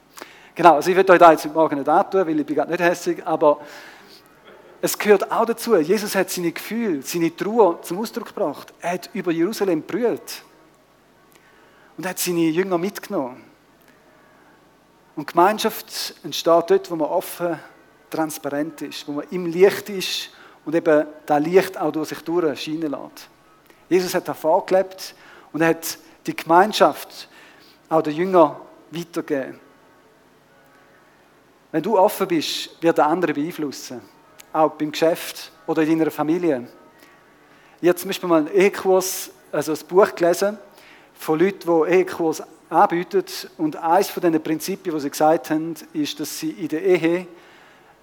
Genau, 0.55 0.75
also 0.75 0.91
ich 0.91 0.97
will 0.97 1.11
euch 1.11 1.19
da 1.19 1.33
jetzt 1.33 1.45
heute 1.45 1.55
Morgen 1.55 1.77
nicht 1.77 1.89
antun, 1.89 2.27
weil 2.27 2.41
ich 2.41 2.47
bin 2.47 2.57
gerade 2.57 2.71
nicht 2.71 2.83
hässlich, 2.83 3.25
aber 3.27 3.61
es 4.81 4.99
gehört 4.99 5.31
auch 5.31 5.45
dazu. 5.45 5.77
Jesus 5.77 6.15
hat 6.15 6.31
seine 6.31 6.53
Gefühle, 6.53 7.03
seine 7.03 7.35
Trauer 7.35 7.81
zum 7.83 7.99
Ausdruck 7.99 8.29
gebracht. 8.29 8.73
Er 8.81 8.93
hat 8.93 9.11
über 9.15 9.33
Jerusalem 9.33 9.83
brüllt 9.83 10.43
und 11.97 12.07
hat 12.07 12.19
seine 12.19 12.49
Jünger 12.49 12.79
mitgenommen. 12.79 13.43
Und 15.15 15.27
Gemeinschaft 15.27 16.15
entsteht 16.25 16.65
dort, 16.69 16.91
wo 16.91 16.97
man 16.97 17.09
offen, 17.09 17.59
transparent 18.11 18.83
ist, 18.83 19.09
wo 19.09 19.13
man 19.13 19.27
im 19.31 19.47
Licht 19.47 19.89
ist 19.89 20.31
und 20.67 20.75
eben 20.75 21.07
das 21.25 21.43
Licht 21.43 21.79
auch 21.79 21.93
durch 21.93 22.11
sich 22.11 22.21
durch 22.21 22.61
scheinen 22.61 22.91
lässt. 22.91 23.29
Jesus 23.89 24.15
hat 24.15 24.27
hervorgelebt 24.27 25.15
und 25.53 25.63
er 25.63 25.69
hat 25.69 25.97
die 26.27 26.35
Gemeinschaft 26.35 27.29
auch 27.89 28.03
den 28.03 28.15
Jüngern 28.15 28.57
weitergegeben. 28.91 29.61
Wenn 31.71 31.83
du 31.83 31.97
offen 31.99 32.27
bist, 32.27 32.83
wird 32.83 32.99
der 32.99 33.07
andere 33.07 33.33
beeinflussen. 33.33 34.01
Auch 34.53 34.71
beim 34.71 34.91
Geschäft 34.91 35.53
oder 35.67 35.83
in 35.83 35.99
deiner 35.99 36.11
Familie. 36.11 36.67
Habe 37.83 37.95
zum 37.95 38.09
Beispiel 38.09 38.29
mal 38.29 38.39
einen 38.39 38.55
Ehekurs, 38.55 39.31
also 39.53 39.73
ein 39.73 39.79
Buch 39.87 40.15
gelesen 40.15 40.59
von 41.15 41.39
Leuten, 41.39 41.61
die 41.61 41.93
Ehekurs 41.93 42.43
anbietet. 42.71 43.51
Und 43.57 43.77
eines 43.77 44.09
von 44.09 44.23
den 44.23 44.43
Prinzipien, 44.43 44.95
die 44.95 45.01
sie 45.01 45.11
gesagt 45.11 45.51
haben, 45.51 45.75
ist, 45.93 46.19
dass 46.19 46.39
sie 46.41 46.51
in 46.51 46.69
der 46.69 46.83
Ehe 46.83 47.27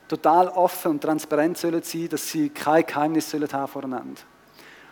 total 0.07 0.49
offen 0.49 0.91
und 0.91 1.01
transparent 1.01 1.57
sollen 1.57 1.83
sein, 1.83 2.09
dass 2.09 2.29
sie 2.29 2.49
kein 2.49 2.85
Geheimnis 2.85 3.29
sollen 3.29 3.51
haben 3.51 3.67
voreinander. 3.67 4.21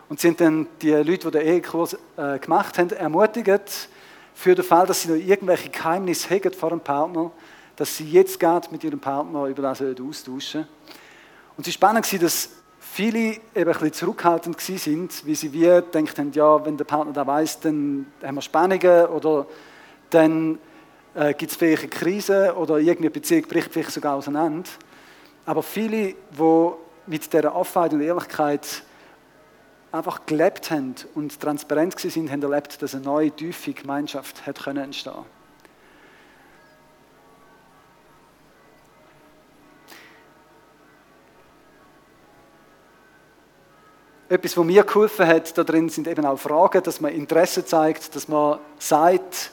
Und 0.10 0.19
sie 0.19 0.28
haben 0.28 0.38
dann 0.38 0.67
die 0.82 0.91
Leute, 0.91 1.30
die 1.30 1.32
den 1.32 1.47
Ehekurs 1.47 1.97
äh, 2.17 2.39
gemacht 2.39 2.78
haben, 2.78 2.89
ermutigt, 2.91 3.89
für 4.34 4.56
den 4.56 4.65
Fall, 4.65 4.88
dass 4.88 5.02
sie 5.02 5.10
noch 5.10 5.15
irgendwelche 5.15 5.69
Geheimnisse 5.69 6.30
haben 6.30 6.54
vor 6.54 6.69
dem 6.69 6.80
Partner, 6.80 7.32
dass 7.76 7.97
sie 7.97 8.10
jetzt 8.10 8.39
geht 8.39 8.71
mit 8.71 8.84
ihrem 8.84 9.00
Partner 9.00 9.45
über 9.45 9.62
das 9.62 9.82
austauschen. 9.82 10.67
Und 11.58 11.67
es 11.67 11.82
war 11.82 11.93
spannend, 11.93 12.24
dass 12.24 12.50
viele 12.80 13.19
eben 13.19 13.39
ein 13.56 13.65
bisschen 13.65 13.93
zurückhaltend 13.93 14.60
sind, 14.60 15.26
wie 15.26 15.36
sie 15.36 15.54
wie 15.54 15.62
gedacht 15.62 16.17
haben, 16.17 16.32
ja, 16.34 16.65
wenn 16.65 16.76
der 16.76 16.86
Partner 16.86 17.13
da 17.13 17.26
weiß, 17.26 17.62
dann 17.62 18.08
haben 18.21 18.36
wir 18.36 18.41
Spannungen 18.41 19.06
oder 19.06 19.45
dann 20.10 20.60
äh, 21.15 21.34
gibt 21.34 21.52
es 21.52 21.58
vielleicht 21.58 21.84
eine 21.84 21.89
Krise 21.89 22.54
oder 22.56 22.80
irgendeine 22.80 23.12
Beziehung 23.12 23.43
bricht 23.43 23.71
vielleicht 23.71 23.91
sogar 23.91 24.15
auseinander. 24.15 24.69
Aber 25.45 25.63
viele, 25.63 26.15
die 26.32 26.71
mit 27.08 27.32
dieser 27.34 27.56
Offenheit 27.56 27.93
und 27.93 28.01
Ehrlichkeit 28.01 28.84
einfach 29.91 30.25
gelebt 30.25 30.71
haben 30.71 30.95
und 31.15 31.39
transparent 31.39 31.99
sind, 31.99 32.32
haben 32.32 32.41
erlebt, 32.41 32.82
dass 32.82 32.95
eine 32.95 33.04
neue, 33.04 33.32
tiefe 33.32 33.73
Gemeinschaft 33.73 34.45
hat 34.45 34.65
entstehen 34.67 35.13
können. 35.13 35.25
Etwas, 44.30 44.56
was 44.56 44.65
mir 44.65 44.84
geholfen 44.84 45.27
hat, 45.27 45.58
da 45.58 45.65
drin 45.65 45.89
sind 45.89 46.08
eben 46.08 46.25
auch 46.25 46.39
Fragen, 46.39 46.82
dass 46.84 47.01
man 47.01 47.12
Interesse 47.12 47.65
zeigt, 47.65 48.15
dass 48.15 48.30
man 48.30 48.60
sagt, 48.80 49.51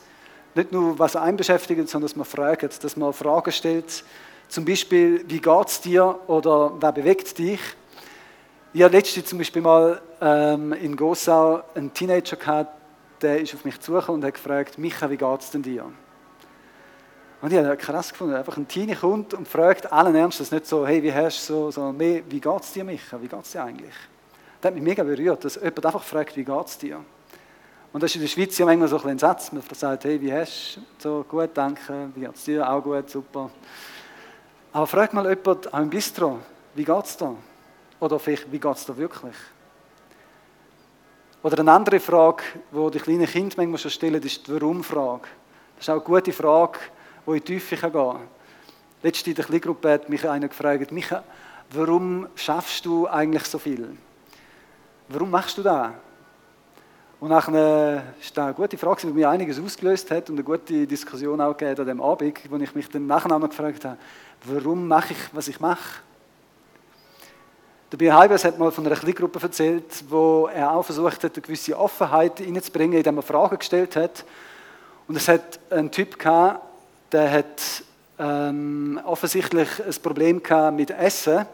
nicht 0.54 0.70
nur 0.70 0.96
was 1.00 1.16
einen 1.16 1.36
beschäftigt, 1.36 1.88
sondern 1.88 2.08
dass 2.08 2.14
man 2.14 2.24
fragt, 2.24 2.84
dass 2.84 2.96
man 2.96 3.12
Fragen 3.12 3.50
stellt, 3.50 4.04
Zum 4.48 4.64
Beispiel, 4.64 5.24
wie 5.28 5.40
geht 5.40 5.66
es 5.66 5.80
dir 5.82 6.18
oder 6.26 6.72
wer 6.80 6.92
bewegt 6.92 7.36
dich? 7.36 7.60
Ich 8.72 8.82
hatte 8.82 8.96
letztens 8.96 9.26
zum 9.26 9.36
Beispiel 9.36 9.60
mal 9.60 10.00
ähm, 10.22 10.72
in 10.72 10.96
Gossau 10.96 11.62
einen 11.74 11.92
Teenager 11.92 12.36
gehabt, 12.36 12.72
der 13.20 13.40
ist 13.42 13.54
auf 13.54 13.66
mich 13.66 13.78
zugekommen 13.78 14.22
und 14.22 14.26
hat 14.26 14.34
gefragt, 14.34 14.78
Micha, 14.78 15.10
wie 15.10 15.18
geht 15.18 15.40
es 15.40 15.50
denn 15.50 15.62
dir? 15.62 15.84
Und 17.42 17.52
ich 17.52 17.58
habe 17.58 17.76
krass 17.76 18.10
gefunden, 18.10 18.34
einfach 18.34 18.56
ein 18.56 18.66
Teenie 18.66 18.94
kommt 18.94 19.34
und 19.34 19.46
fragt 19.46 19.92
allen 19.92 20.14
Ernstes, 20.14 20.50
nicht 20.50 20.66
so, 20.66 20.86
hey, 20.86 21.02
wie 21.02 21.12
hast 21.12 21.48
du 21.48 21.54
so, 21.54 21.70
sondern 21.70 21.98
mehr, 21.98 22.22
wie 22.28 22.40
geht 22.40 22.60
es 22.62 22.72
dir, 22.72 22.84
Micha, 22.84 23.20
wie 23.20 23.28
geht 23.28 23.42
es 23.42 23.52
dir 23.52 23.62
eigentlich? 23.62 23.94
Das 24.60 24.68
hat 24.68 24.74
mich 24.74 24.82
mega 24.82 25.04
berührt, 25.04 25.44
dass 25.44 25.56
jemand 25.56 25.84
einfach 25.84 26.02
fragt, 26.02 26.36
wie 26.36 26.44
geht 26.44 26.66
es 26.66 26.78
dir? 26.78 27.04
Und 27.92 28.02
das 28.02 28.10
ist 28.10 28.16
in 28.16 28.22
der 28.22 28.28
Schweiz 28.28 28.56
ja 28.56 28.64
manchmal 28.64 28.88
so 28.88 29.02
ein 29.02 29.18
Satz, 29.18 29.52
man 29.52 29.62
sagt, 29.72 30.04
hey, 30.04 30.20
wie 30.20 30.32
hast 30.32 30.76
du 30.76 30.80
so, 30.98 31.26
gut, 31.28 31.50
danke, 31.52 32.08
wie 32.14 32.20
geht 32.20 32.34
es 32.34 32.44
dir, 32.44 32.68
auch 32.68 32.82
gut, 32.82 33.10
super. 33.10 33.50
Aber 34.72 34.86
frag 34.86 35.12
mal 35.14 35.28
jemand 35.28 35.72
auch 35.72 35.78
im 35.78 35.90
Bistro, 35.90 36.38
wie 36.74 36.84
geht 36.84 37.04
es 37.04 37.16
dir? 37.16 37.36
Oder 38.00 38.18
vielleicht, 38.18 38.50
wie 38.52 38.58
geht 38.58 38.76
es 38.76 38.84
dir 38.84 38.96
wirklich? 38.96 39.34
Oder 41.42 41.60
eine 41.60 41.72
andere 41.72 42.00
Frage, 42.00 42.42
die 42.72 42.90
die 42.90 42.98
kleinen 42.98 43.26
Kinder 43.26 43.54
manchmal 43.56 43.78
schon 43.78 43.90
stellen, 43.90 44.22
ist 44.22 44.46
die 44.46 44.52
Warum-Frage. 44.52 45.28
Das 45.76 45.84
ist 45.84 45.90
auch 45.90 45.94
eine 45.94 46.02
gute 46.02 46.32
Frage, 46.32 46.78
die 47.26 47.30
in 47.30 47.36
die 47.36 47.40
Tiefe 47.40 47.76
gehen 47.76 47.92
kann. 47.92 48.28
Letztens 49.02 49.28
in 49.28 49.34
der 49.36 49.44
Kleingruppe 49.44 49.92
hat 49.92 50.08
mich 50.08 50.28
einer 50.28 50.48
gefragt, 50.48 50.90
Micha, 50.90 51.22
warum 51.70 52.26
schaffst 52.34 52.84
du 52.84 53.06
eigentlich 53.06 53.44
so 53.44 53.58
viel? 53.58 53.96
Warum 55.08 55.30
machst 55.30 55.56
du 55.56 55.62
das? 55.62 55.92
Und 57.20 57.30
nachher 57.30 58.04
ist 58.20 58.36
das 58.36 58.44
eine 58.44 58.54
gute 58.54 58.78
Frage, 58.78 59.00
die 59.08 59.12
mir 59.12 59.28
einiges 59.28 59.58
ausgelöst 59.58 60.08
hat 60.12 60.30
und 60.30 60.36
eine 60.36 60.44
gute 60.44 60.86
Diskussion 60.86 61.40
auch 61.40 61.56
gegeben 61.56 61.80
an 61.80 61.86
dem 61.86 62.00
Abend, 62.00 62.38
wo 62.48 62.56
ich 62.56 62.74
mich 62.76 62.88
dann 62.88 63.08
nachher 63.08 63.40
gefragt 63.40 63.84
habe, 63.84 63.96
warum 64.44 64.86
mache 64.86 65.14
ich, 65.14 65.18
was 65.32 65.48
ich 65.48 65.58
mache? 65.58 66.00
Der 67.90 67.96
Bier 67.96 68.16
Heibers 68.16 68.44
hat 68.44 68.58
mal 68.58 68.70
von 68.70 68.86
einer 68.86 68.94
Kleingruppe 68.94 69.40
erzählt, 69.42 70.04
wo 70.08 70.48
er 70.54 70.70
auch 70.72 70.84
versucht 70.84 71.24
hat, 71.24 71.34
eine 71.34 71.42
gewisse 71.42 71.76
Offenheit 71.76 72.40
reinzubringen, 72.40 72.98
indem 72.98 73.16
er 73.16 73.22
Fragen 73.22 73.58
gestellt 73.58 73.96
hat. 73.96 74.24
Und 75.08 75.16
es 75.16 75.26
hat 75.26 75.58
einen 75.70 75.90
Typ 75.90 76.18
gehabt, 76.18 76.62
der 77.10 77.32
hat 77.32 77.82
ähm, 78.20 79.00
offensichtlich 79.04 79.68
ein 79.84 80.02
Problem 80.02 80.40
gehabt 80.40 80.76
mit 80.76 80.90
Essen. 80.90 81.46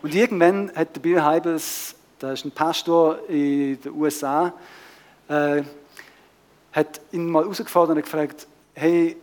Und 0.00 0.14
irgendwann 0.14 0.70
hat 0.74 0.94
der 0.94 1.00
Bill 1.00 1.22
Heibels, 1.22 1.96
der 2.20 2.32
ist 2.32 2.44
ein 2.44 2.50
Pastor 2.50 3.28
in 3.28 3.80
den 3.80 3.92
USA, 3.92 4.52
äh, 5.28 5.62
hat 6.72 7.00
ihn 7.12 7.30
mal 7.30 7.42
herausgefordert 7.42 7.96
und 7.96 8.02
gefragt, 8.02 8.46
hey 8.74 9.16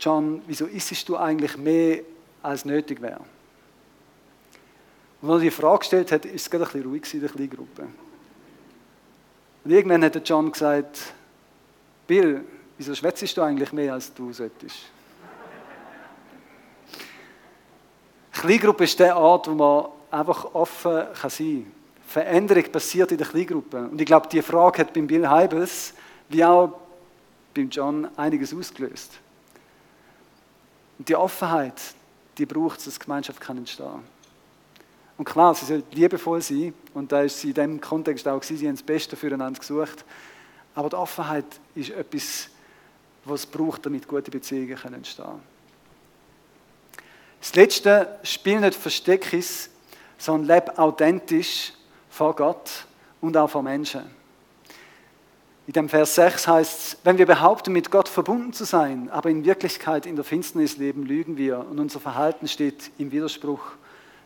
John, 0.00 0.42
wieso 0.46 0.66
isst 0.66 1.08
du 1.08 1.16
eigentlich 1.16 1.56
mehr, 1.56 2.00
als 2.42 2.64
nötig 2.64 3.02
wäre? 3.02 3.20
Und 5.20 5.30
als 5.30 5.38
er 5.38 5.44
die 5.44 5.50
Frage 5.50 5.78
gestellt 5.80 6.12
hat, 6.12 6.24
ist 6.24 6.42
es 6.42 6.50
gerade 6.50 6.64
ein 6.64 6.70
bisschen 6.70 6.90
ruhig 6.90 7.14
in 7.14 7.20
der 7.20 7.30
kleinen 7.30 7.50
Gruppe. 7.50 7.88
Und 9.64 9.70
irgendwann 9.70 10.04
hat 10.04 10.28
John 10.28 10.52
gesagt, 10.52 11.12
Bill, 12.06 12.44
wieso 12.76 12.94
schwätzt 12.94 13.36
du 13.36 13.42
eigentlich 13.42 13.72
mehr, 13.72 13.94
als 13.94 14.14
du 14.14 14.32
solltest? 14.32 14.76
Kleingruppe 18.32 18.84
ist 18.84 18.98
der 19.00 19.16
Ort, 19.16 19.48
wo 19.48 19.54
man 19.54 19.86
einfach 20.12 20.54
offen 20.54 21.06
sein 21.14 21.16
kann. 21.20 21.77
Veränderung 22.08 22.72
passiert 22.72 23.12
in 23.12 23.18
der 23.18 23.26
Kleingruppe. 23.26 23.86
Und 23.90 24.00
ich 24.00 24.06
glaube, 24.06 24.28
die 24.32 24.40
Frage 24.40 24.78
hat 24.80 24.94
beim 24.94 25.06
Bill 25.06 25.28
Heibels, 25.28 25.92
wie 26.30 26.42
auch 26.42 26.80
beim 27.52 27.68
John, 27.68 28.08
einiges 28.16 28.54
ausgelöst. 28.54 29.12
Und 30.98 31.06
die 31.06 31.14
Offenheit, 31.14 31.74
die 32.38 32.46
braucht 32.46 32.78
es, 32.78 32.86
dass 32.86 32.98
Gemeinschaft 32.98 33.42
kann 33.42 33.58
entstehen 33.58 34.02
Und 35.18 35.26
klar, 35.26 35.54
sie 35.54 35.66
soll 35.66 35.82
liebevoll 35.92 36.40
sein. 36.40 36.72
Und 36.94 37.12
da 37.12 37.20
ist 37.20 37.40
sie 37.40 37.48
in 37.48 37.54
diesem 37.54 37.80
Kontext 37.80 38.26
auch 38.26 38.40
gewesen, 38.40 38.56
sie 38.56 38.68
haben 38.68 38.76
das 38.76 38.82
Beste 38.82 39.14
füreinander 39.14 39.60
gesucht. 39.60 40.02
Aber 40.74 40.88
die 40.88 40.96
Offenheit 40.96 41.44
ist 41.74 41.90
etwas, 41.90 42.48
was 43.26 43.40
es 43.40 43.46
braucht, 43.46 43.84
damit 43.84 44.08
gute 44.08 44.30
Beziehungen 44.30 44.70
entstehen 44.94 45.26
können. 45.26 45.42
Das 47.40 47.54
letzte, 47.54 48.18
spiel 48.22 48.60
nicht 48.60 48.78
Versteckis, 48.78 49.68
sondern 50.16 50.56
lebe 50.56 50.78
authentisch 50.78 51.74
vor 52.18 52.34
Gott 52.34 52.68
und 53.20 53.36
auch 53.36 53.48
vor 53.48 53.62
Menschen. 53.62 54.02
In 55.68 55.72
dem 55.72 55.88
Vers 55.88 56.16
6 56.16 56.48
heißt 56.48 56.78
es, 56.78 56.96
wenn 57.04 57.16
wir 57.16 57.26
behaupten, 57.26 57.72
mit 57.72 57.92
Gott 57.92 58.08
verbunden 58.08 58.52
zu 58.52 58.64
sein, 58.64 59.08
aber 59.10 59.30
in 59.30 59.44
Wirklichkeit 59.44 60.04
in 60.04 60.16
der 60.16 60.24
Finsternis 60.24 60.78
leben, 60.78 61.06
lügen 61.06 61.36
wir 61.36 61.60
und 61.60 61.78
unser 61.78 62.00
Verhalten 62.00 62.48
steht 62.48 62.90
im 62.98 63.12
Widerspruch 63.12 63.60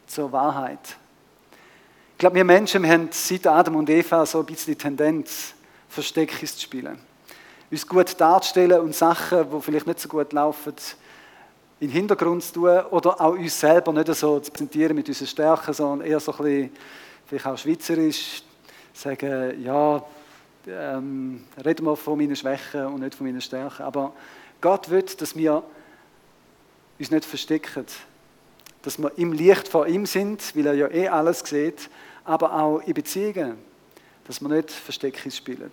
zur 0.07 0.33
Wahrheit. 0.33 0.97
Ich 2.13 2.19
glaube, 2.19 2.37
wir 2.37 2.45
Menschen 2.45 2.89
haben 2.89 3.09
seit 3.11 3.47
Adam 3.47 3.77
und 3.77 3.91
Eva 3.91 4.25
so 4.25 4.41
ein 4.41 4.47
bisschen 4.47 4.73
die 4.73 4.79
Tendenz, 4.79 5.53
Versteckis 5.91 6.57
zu 6.57 6.63
spielen. 6.63 6.99
Uns 7.71 7.87
gut 7.87 8.19
darzustellen 8.19 8.81
und 8.81 8.95
Sachen, 8.95 9.51
die 9.51 9.61
vielleicht 9.61 9.87
nicht 9.87 10.01
so 10.01 10.09
gut 10.09 10.33
laufen, 10.33 10.73
in 11.81 11.89
den 11.89 11.91
Hintergrund 11.91 12.43
zu 12.43 12.55
tun 12.55 12.81
oder 12.91 13.21
auch 13.21 13.33
uns 13.33 13.61
selber 13.61 13.93
nicht 13.93 14.07
so 14.15 14.41
zu 14.41 14.51
präsentieren 14.51 14.97
mit 14.97 15.09
unseren 15.09 15.27
Stärken, 15.27 15.75
sondern 15.75 16.07
eher 16.09 16.21
so 16.21 16.33
ein 16.33 16.39
bisschen, 16.39 16.71
vielleicht 17.33 17.47
auch 17.47 17.57
schweizerisch, 17.57 18.43
sagen, 18.93 19.63
ja, 19.63 20.05
ähm, 20.67 21.45
reden 21.65 21.87
wir 21.87 21.97
von 21.97 22.19
meinen 22.19 22.37
Schwächen 22.37 22.85
und 22.85 23.01
nicht 23.01 23.15
von 23.15 23.27
meinen 23.27 23.41
Stärken. 23.41 23.85
Aber 23.85 24.13
Gott 24.61 24.91
will, 24.91 25.03
dass 25.03 25.35
wir 25.35 25.63
uns 26.99 27.11
nicht 27.11 27.25
verstecken, 27.25 27.87
dass 28.83 28.99
wir 28.99 29.17
im 29.17 29.33
Licht 29.33 29.67
vor 29.67 29.87
ihm 29.87 30.05
sind, 30.05 30.55
weil 30.55 30.67
er 30.67 30.75
ja 30.75 30.91
eh 30.91 31.09
alles 31.09 31.41
sieht, 31.41 31.89
aber 32.23 32.53
auch 32.53 32.81
in 32.81 32.93
Beziehungen, 32.93 33.57
dass 34.27 34.43
wir 34.43 34.49
nicht 34.51 34.71
Versteckis 34.71 35.37
spielen. 35.37 35.71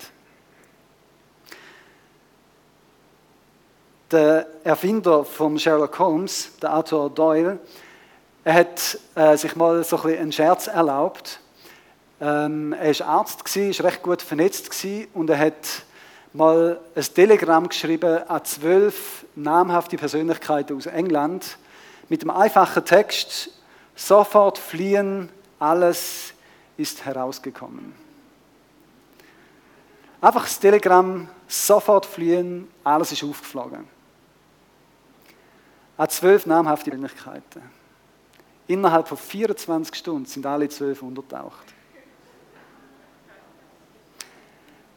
der 4.11 4.47
Erfinder 4.63 5.23
von 5.23 5.59
Sherlock 5.59 5.99
Holmes, 5.99 6.57
der 6.63 6.71
Arthur 6.71 7.11
Doyle, 7.11 7.59
er 8.43 8.53
hat 8.55 8.97
äh, 9.13 9.37
sich 9.37 9.55
mal 9.55 9.83
so 9.83 10.01
ein 10.01 10.17
einen 10.17 10.31
Scherz 10.31 10.65
erlaubt. 10.65 11.39
Ähm, 12.21 12.73
er 12.73 12.99
war 12.99 13.07
Arzt, 13.07 13.43
war 13.55 13.85
recht 13.85 14.03
gut 14.03 14.21
vernetzt 14.21 14.69
und 15.13 15.29
er 15.29 15.39
hat 15.39 15.83
mal 16.33 16.79
ein 16.95 17.03
Telegramm 17.03 17.69
geschrieben 17.69 18.27
an 18.27 18.45
zwölf 18.45 19.25
namhafte 19.35 19.97
Persönlichkeiten 19.97 20.77
aus 20.77 20.85
England 20.85 21.57
mit 22.09 22.21
dem 22.21 22.29
einfachen 22.29 22.83
Text: 22.85 23.49
Sofort 23.95 24.57
fliehen, 24.57 25.29
alles 25.59 26.33
ist 26.77 27.05
herausgekommen. 27.05 27.93
Einfach 30.21 30.43
das 30.43 30.59
Telegramm, 30.59 31.29
sofort 31.47 32.05
fliehen, 32.05 32.67
alles 32.83 33.11
ist 33.13 33.23
aufgeflogen 33.23 33.87
an 35.99 36.07
zwölf 36.07 36.45
namhafte 36.45 36.91
Persönlichkeiten. 36.91 37.61
Innerhalb 38.67 39.09
von 39.09 39.17
24 39.17 39.93
Stunden 39.93 40.25
sind 40.25 40.45
alle 40.45 40.69
zwölf 40.69 41.01
untertaucht. 41.01 41.65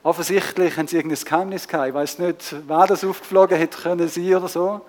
Offensichtlich 0.05 0.77
haben 0.77 0.89
sie 0.89 0.97
irgendein 0.97 1.25
Geheimnis 1.25 1.69
gehabt. 1.69 1.89
Ich 1.89 1.95
weiß 1.95 2.19
nicht, 2.19 2.57
wer 2.67 2.87
das 2.89 3.05
aufgeflogen 3.05 3.57
hätte 3.57 3.79
können 3.79 4.09
sie 4.09 4.35
oder 4.35 4.49
so. 4.49 4.81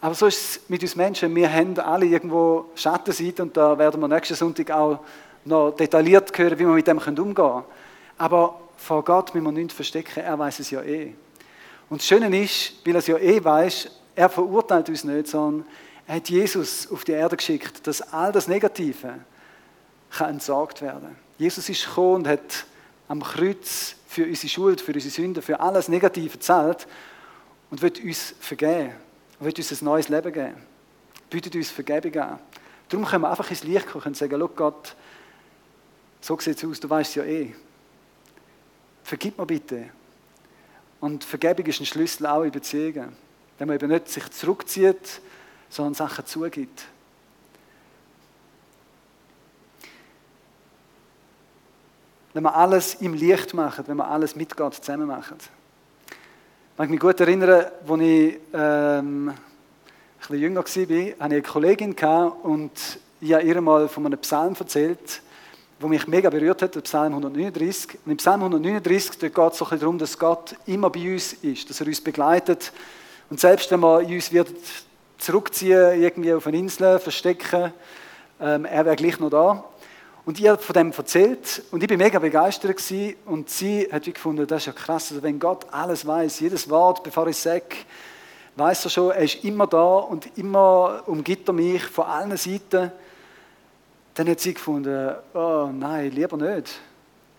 Aber 0.00 0.14
so 0.14 0.26
ist 0.26 0.38
es 0.38 0.60
mit 0.68 0.82
uns 0.82 0.96
Menschen. 0.96 1.32
Wir 1.36 1.52
haben 1.52 1.78
alle 1.78 2.06
irgendwo 2.06 2.64
Schattenseiten 2.74 3.42
und 3.42 3.56
da 3.56 3.78
werden 3.78 4.00
wir 4.00 4.08
nächsten 4.08 4.34
Sonntag 4.34 4.72
auch 4.72 4.98
noch 5.44 5.70
detailliert 5.70 6.36
hören, 6.36 6.58
wie 6.58 6.66
wir 6.66 6.74
mit 6.74 6.86
dem 6.88 6.98
umgehen 6.98 7.34
können. 7.34 7.62
Aber 8.18 8.60
vor 8.76 9.04
Gott 9.04 9.32
müssen 9.34 9.44
wir 9.44 9.52
nichts 9.52 9.74
verstecken. 9.74 10.18
Er 10.24 10.36
weiß 10.36 10.58
es 10.58 10.70
ja 10.70 10.82
eh. 10.82 11.14
Und 11.88 12.00
das 12.00 12.08
Schöne 12.08 12.42
ist, 12.42 12.72
weil 12.84 12.94
er 12.94 12.98
es 12.98 13.06
ja 13.06 13.18
eh 13.18 13.44
weiß, 13.44 13.88
er 14.16 14.28
verurteilt 14.28 14.88
uns 14.88 15.04
nicht, 15.04 15.28
sondern 15.28 15.64
er 16.08 16.16
hat 16.16 16.28
Jesus 16.28 16.90
auf 16.90 17.04
die 17.04 17.12
Erde 17.12 17.36
geschickt, 17.36 17.86
dass 17.86 18.02
all 18.12 18.32
das 18.32 18.48
Negative 18.48 19.14
kann 20.10 20.30
entsorgt 20.30 20.82
werden. 20.82 21.16
Jesus 21.38 21.68
ist 21.68 21.86
gekommen 21.86 22.16
und 22.16 22.28
hat 22.28 22.66
am 23.10 23.24
Kreuz 23.24 23.96
für 24.06 24.24
unsere 24.24 24.48
Schuld, 24.48 24.80
für 24.80 24.92
unsere 24.92 25.10
Sünden, 25.12 25.42
für 25.42 25.58
alles 25.58 25.88
Negative 25.88 26.38
zahlt 26.38 26.86
und 27.68 27.82
wird 27.82 27.98
uns 27.98 28.36
vergeben. 28.38 28.92
Und 29.40 29.46
wird 29.46 29.58
uns 29.58 29.82
ein 29.82 29.84
neues 29.84 30.08
Leben 30.08 30.32
geben. 30.32 30.54
Bietet 31.28 31.56
uns 31.56 31.72
Vergebung 31.72 32.22
an. 32.22 32.38
Darum 32.88 33.04
können 33.04 33.22
wir 33.22 33.30
einfach 33.30 33.50
ins 33.50 33.64
Licht 33.64 33.88
kommen 33.88 34.04
und 34.04 34.16
sagen, 34.16 34.36
Look 34.36 34.54
Gott, 34.54 34.94
so 36.20 36.38
sieht 36.38 36.56
es 36.56 36.64
aus, 36.64 36.78
du 36.78 36.88
weißt 36.88 37.16
ja 37.16 37.24
eh. 37.24 37.52
Vergib 39.02 39.38
mir 39.38 39.46
bitte. 39.46 39.90
Und 41.00 41.24
Vergebung 41.24 41.66
ist 41.66 41.80
ein 41.80 41.86
Schlüssel 41.86 42.26
auch 42.26 42.44
in 42.44 42.52
Beziehungen. 42.52 43.16
Wenn 43.58 43.66
man 43.66 43.74
eben 43.74 43.90
nicht 43.90 44.08
sich 44.08 44.30
zurückzieht, 44.30 45.20
sondern 45.68 45.94
Sachen 45.94 46.26
zugibt. 46.26 46.84
Wenn 52.32 52.44
wir 52.44 52.54
alles 52.54 52.94
im 52.94 53.14
Licht 53.14 53.54
machen, 53.54 53.84
wenn 53.88 53.96
wir 53.96 54.08
alles 54.08 54.36
mit 54.36 54.56
Gott 54.56 54.74
zusammen 54.74 55.08
machen. 55.08 55.36
Ich 56.08 56.76
kann 56.76 56.90
mich 56.90 57.00
gut 57.00 57.20
erinnern, 57.20 57.66
als 57.88 58.00
ich 58.00 58.38
ähm, 58.54 59.34
bisschen 60.30 60.42
jünger 60.42 60.60
war, 60.60 60.64
hatte 60.64 60.92
ich 60.92 61.20
eine 61.20 61.42
Kollegin 61.42 61.96
und 62.42 62.70
ich 63.20 63.32
habe 63.32 63.42
ihr 63.42 63.60
mal 63.60 63.88
von 63.88 64.06
einem 64.06 64.18
Psalm 64.18 64.54
erzählt, 64.58 65.22
der 65.80 65.88
mich 65.88 66.06
mega 66.06 66.30
berührt 66.30 66.62
hat, 66.62 66.74
der 66.74 66.80
Psalm 66.82 67.12
139. 67.14 67.98
Und 68.04 68.12
im 68.12 68.16
Psalm 68.18 68.42
139 68.42 69.18
geht 69.18 69.36
es 69.36 69.58
so 69.58 69.64
darum, 69.64 69.98
dass 69.98 70.18
Gott 70.18 70.54
immer 70.66 70.90
bei 70.90 71.12
uns 71.12 71.32
ist, 71.32 71.68
dass 71.68 71.80
er 71.80 71.86
uns 71.86 72.00
begleitet. 72.00 72.72
Und 73.28 73.40
selbst 73.40 73.70
wenn 73.70 73.80
wir 73.80 73.98
uns 74.06 74.32
wird 74.32 74.50
zurückziehen, 75.18 76.00
irgendwie 76.00 76.32
auf 76.32 76.46
eine 76.46 76.58
Insel 76.58 76.98
verstecken, 76.98 77.72
ähm, 78.40 78.64
er 78.64 78.84
wäre 78.84 78.96
gleich 78.96 79.18
noch 79.20 79.30
da. 79.30 79.64
Und 80.30 80.38
ich 80.38 80.46
habe 80.46 80.62
von 80.62 80.74
dem 80.74 80.92
erzählt 80.92 81.60
und 81.72 81.82
ich 81.82 81.88
bin 81.88 81.98
mega 81.98 82.20
begeistert 82.20 82.76
gewesen. 82.76 83.16
und 83.26 83.50
sie 83.50 83.88
hat 83.90 84.04
gefunden, 84.04 84.46
das 84.46 84.62
ist 84.62 84.66
ja 84.66 84.72
krass, 84.72 85.10
also 85.10 85.24
wenn 85.24 85.40
Gott 85.40 85.66
alles 85.72 86.06
weiß, 86.06 86.38
jedes 86.38 86.70
Wort, 86.70 87.02
bevor 87.02 87.26
ich 87.26 87.36
sage, 87.36 87.64
weiß 88.54 88.84
er 88.84 88.90
schon, 88.90 89.10
er 89.10 89.22
ist 89.22 89.42
immer 89.42 89.66
da 89.66 89.96
und 89.96 90.38
immer 90.38 91.02
umgibt 91.06 91.48
er 91.48 91.52
mich 91.52 91.82
von 91.82 92.04
allen 92.04 92.36
Seiten. 92.36 92.92
Dann 94.14 94.28
hat 94.28 94.38
sie 94.38 94.54
gefunden, 94.54 95.16
oh 95.34 95.68
nein, 95.72 96.12
lieber 96.12 96.36
nicht. 96.36 96.78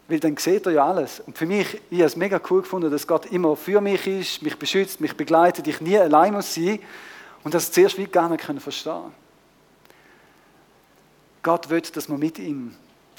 Weil 0.09 0.19
dann 0.19 0.35
sieht 0.35 0.65
er 0.65 0.73
ja 0.73 0.85
alles. 0.85 1.21
Und 1.21 1.37
für 1.37 1.45
mich, 1.45 1.79
ich 1.89 1.99
habe 1.99 2.07
es 2.07 2.17
mega 2.17 2.41
cool 2.49 2.61
gefunden, 2.61 2.91
dass 2.91 3.07
Gott 3.07 3.25
immer 3.27 3.55
für 3.55 3.79
mich 3.79 4.05
ist, 4.05 4.41
mich 4.41 4.59
beschützt, 4.59 4.99
mich 4.99 5.15
begleitet, 5.15 5.65
ich 5.65 5.79
nie 5.79 5.97
allein 5.97 6.33
muss 6.33 6.53
sein 6.53 6.79
und 7.45 7.53
das 7.53 7.71
zuerst 7.71 7.97
wie 7.97 8.07
gar 8.07 8.27
nicht 8.27 8.43
verstehen 8.43 9.13
Gott 11.43 11.69
will, 11.69 11.81
dass 11.81 12.09
wir 12.09 12.17
mit 12.17 12.39
ihm 12.39 12.75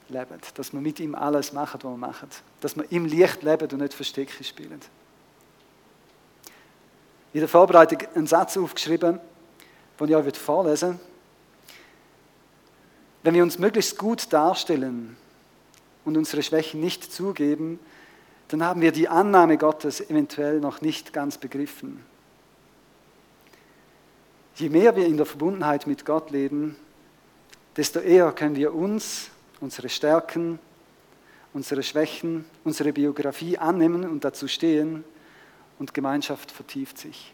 leben, 0.08 0.38
dass 0.54 0.72
wir 0.72 0.80
mit 0.80 1.00
ihm 1.00 1.14
alles 1.14 1.52
machen, 1.52 1.80
was 1.82 1.90
wir 1.90 1.96
machen, 1.96 2.28
dass 2.60 2.76
wir 2.76 2.90
im 2.90 3.06
Licht 3.06 3.42
leben 3.42 3.68
und 3.72 3.80
nicht 3.80 3.94
Verstecke 3.94 4.44
spielen. 4.44 4.80
In 7.32 7.40
der 7.40 7.48
Vorbereitung 7.48 7.98
einen 8.14 8.26
Satz 8.26 8.56
aufgeschrieben, 8.56 9.18
den 9.98 10.08
ich 10.08 10.14
euch 10.16 10.38
vorlesen 10.38 10.90
will. 10.90 10.98
Wenn 13.22 13.34
wir 13.34 13.42
uns 13.42 13.58
möglichst 13.58 13.98
gut 13.98 14.32
darstellen 14.32 15.16
und 16.04 16.16
unsere 16.16 16.42
Schwächen 16.42 16.80
nicht 16.80 17.12
zugeben, 17.12 17.78
dann 18.48 18.62
haben 18.64 18.80
wir 18.80 18.92
die 18.92 19.08
Annahme 19.08 19.56
Gottes 19.56 20.00
eventuell 20.00 20.60
noch 20.60 20.80
nicht 20.80 21.12
ganz 21.12 21.38
begriffen. 21.38 22.04
Je 24.56 24.68
mehr 24.68 24.94
wir 24.96 25.06
in 25.06 25.16
der 25.16 25.24
Verbundenheit 25.24 25.86
mit 25.86 26.04
Gott 26.04 26.30
leben, 26.30 26.76
desto 27.76 28.00
eher 28.00 28.32
können 28.32 28.56
wir 28.56 28.74
uns, 28.74 29.30
unsere 29.60 29.88
Stärken, 29.88 30.58
unsere 31.52 31.82
Schwächen, 31.82 32.44
unsere 32.64 32.92
Biografie 32.92 33.58
annehmen 33.58 34.04
und 34.04 34.24
dazu 34.24 34.48
stehen 34.48 35.04
und 35.78 35.94
Gemeinschaft 35.94 36.50
vertieft 36.50 36.98
sich. 36.98 37.32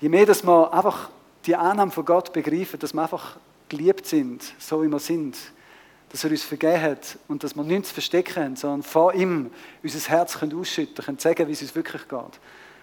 Je 0.00 0.08
mehr, 0.08 0.26
dass 0.26 0.44
wir 0.44 0.72
einfach 0.72 1.10
die 1.46 1.56
Annahme 1.56 1.90
von 1.90 2.04
Gott 2.04 2.32
begreifen, 2.32 2.78
dass 2.78 2.92
wir 2.92 3.02
einfach 3.02 3.36
geliebt 3.68 4.06
sind, 4.06 4.42
so 4.58 4.82
wie 4.82 4.88
wir 4.88 4.98
sind, 4.98 5.36
dass 6.10 6.24
er 6.24 6.30
uns 6.30 6.42
vergeben 6.42 6.80
hat 6.80 7.18
und 7.28 7.42
dass 7.42 7.56
wir 7.56 7.64
nichts 7.64 7.90
verstecken 7.90 8.42
haben, 8.42 8.56
sondern 8.56 8.82
vor 8.82 9.14
ihm 9.14 9.50
unser 9.82 10.08
Herz 10.08 10.38
können 10.38 10.58
ausschütten 10.58 11.04
können, 11.04 11.18
sagen, 11.18 11.48
wie 11.48 11.52
es 11.52 11.62
uns 11.62 11.74
wirklich 11.74 12.06
geht. 12.08 12.40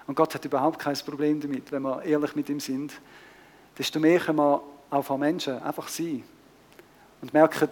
Und 0.08 0.16
Gott 0.16 0.36
hat 0.36 0.44
überhaupt 0.44 0.80
kein 0.80 0.98
Problem 0.98 1.40
damit, 1.40 1.72
wenn 1.72 1.84
wir 1.84 2.04
ehrlich 2.04 2.36
mit 2.36 2.50
ihm 2.50 2.60
sind. 2.60 2.92
Desto 3.78 4.00
mehr 4.00 4.20
können 4.20 4.40
wir 4.40 4.62
auch 4.92 5.04
von 5.04 5.20
Menschen 5.20 5.62
einfach 5.64 5.88
sein 5.88 6.24
und 7.22 7.34
merken, 7.34 7.70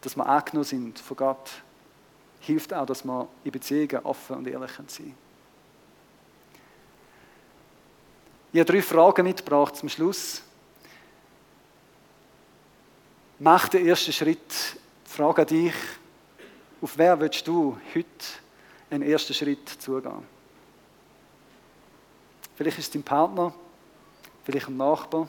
dass 0.00 0.16
wir 0.16 0.26
angenommen 0.26 0.64
sind 0.64 0.98
von 0.98 1.16
Gott. 1.16 1.50
Hilft 2.40 2.74
auch, 2.74 2.84
dass 2.84 3.04
wir 3.04 3.28
in 3.44 3.52
Beziehungen 3.52 4.04
offen 4.04 4.36
und 4.36 4.48
ehrlich 4.48 4.74
können. 4.74 5.14
Ich 8.52 8.60
habe 8.60 8.70
drei 8.70 8.82
Fragen 8.82 9.24
mitgebracht 9.24 9.76
zum 9.76 9.88
Schluss. 9.88 10.42
Mach 13.38 13.68
den 13.68 13.86
ersten 13.86 14.12
Schritt. 14.12 14.76
Frage 15.04 15.46
dich, 15.46 15.74
auf 16.80 16.98
wer 16.98 17.18
willst 17.20 17.46
du 17.46 17.78
heute 17.94 18.08
einen 18.90 19.02
ersten 19.04 19.34
Schritt 19.34 19.68
zugehen? 19.68 20.26
Vielleicht 22.56 22.78
ist 22.78 22.86
es 22.86 22.90
dein 22.90 23.02
Partner, 23.02 23.54
vielleicht 24.44 24.68
ein 24.68 24.76
Nachbar. 24.76 25.28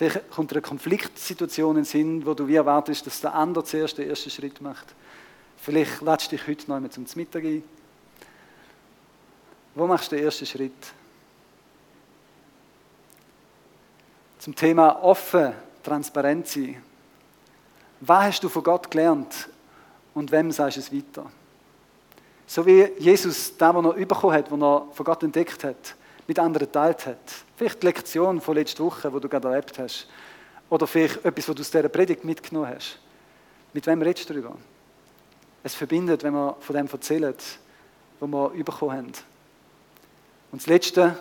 Vielleicht 0.00 0.30
kommt 0.30 0.50
eine 0.52 0.62
Konfliktsituation 0.62 1.72
in 1.72 1.82
den 1.82 1.84
Sinn, 1.84 2.24
wo 2.24 2.32
du 2.32 2.48
wie 2.48 2.54
erwartest, 2.54 3.06
dass 3.06 3.20
der 3.20 3.34
andere 3.34 3.64
zuerst 3.64 3.98
den 3.98 4.08
ersten 4.08 4.30
Schritt 4.30 4.58
macht. 4.62 4.86
Vielleicht 5.58 6.00
lädst 6.00 6.32
du 6.32 6.36
dich 6.36 6.46
heute 6.46 6.66
noch 6.68 6.76
einmal 6.76 6.90
zum 6.90 7.04
Mittag 7.16 7.44
ein. 7.44 7.62
Wo 9.74 9.86
machst 9.86 10.10
du 10.10 10.16
den 10.16 10.24
ersten 10.24 10.46
Schritt? 10.46 10.72
Zum 14.38 14.54
Thema 14.54 15.04
offen, 15.04 15.52
transparent 15.82 16.48
sein. 16.48 16.82
Was 18.00 18.24
hast 18.24 18.44
du 18.44 18.48
von 18.48 18.62
Gott 18.62 18.90
gelernt 18.90 19.50
und 20.14 20.32
wem 20.32 20.50
sagst 20.50 20.78
du 20.78 20.80
es 20.80 20.90
weiter? 20.90 21.30
So 22.46 22.64
wie 22.64 22.90
Jesus, 22.98 23.54
der, 23.54 23.74
was 23.74 23.84
er 23.84 24.06
bekommen 24.06 24.32
hat, 24.32 24.50
was 24.50 24.60
er 24.62 24.86
von 24.94 25.04
Gott 25.04 25.22
entdeckt 25.24 25.62
hat, 25.62 25.94
mit 26.30 26.38
anderen 26.38 26.68
geteilt 26.68 27.06
hat. 27.06 27.18
Vielleicht 27.56 27.82
die 27.82 27.86
Lektion 27.86 28.40
von 28.40 28.54
letzter 28.54 28.84
Woche, 28.84 29.10
die 29.10 29.18
du 29.18 29.28
gerade 29.28 29.48
erlebt 29.48 29.76
hast. 29.80 30.06
Oder 30.68 30.86
vielleicht 30.86 31.24
etwas, 31.24 31.48
was 31.48 31.56
du 31.56 31.60
aus 31.62 31.70
dieser 31.72 31.88
Predigt 31.88 32.24
mitgenommen 32.24 32.68
hast. 32.72 33.00
Mit 33.72 33.84
wem 33.88 34.00
redest 34.00 34.30
du 34.30 34.34
darüber? 34.34 34.56
Es 35.64 35.74
verbindet, 35.74 36.22
wenn 36.22 36.32
wir 36.34 36.56
von 36.60 36.76
dem 36.76 36.86
erzählen, 36.86 37.34
was 38.20 38.30
wir 38.30 38.64
bekommen 38.64 38.92
haben. 38.92 39.12
Und 40.52 40.62
das 40.62 40.68
Letzte, 40.68 41.18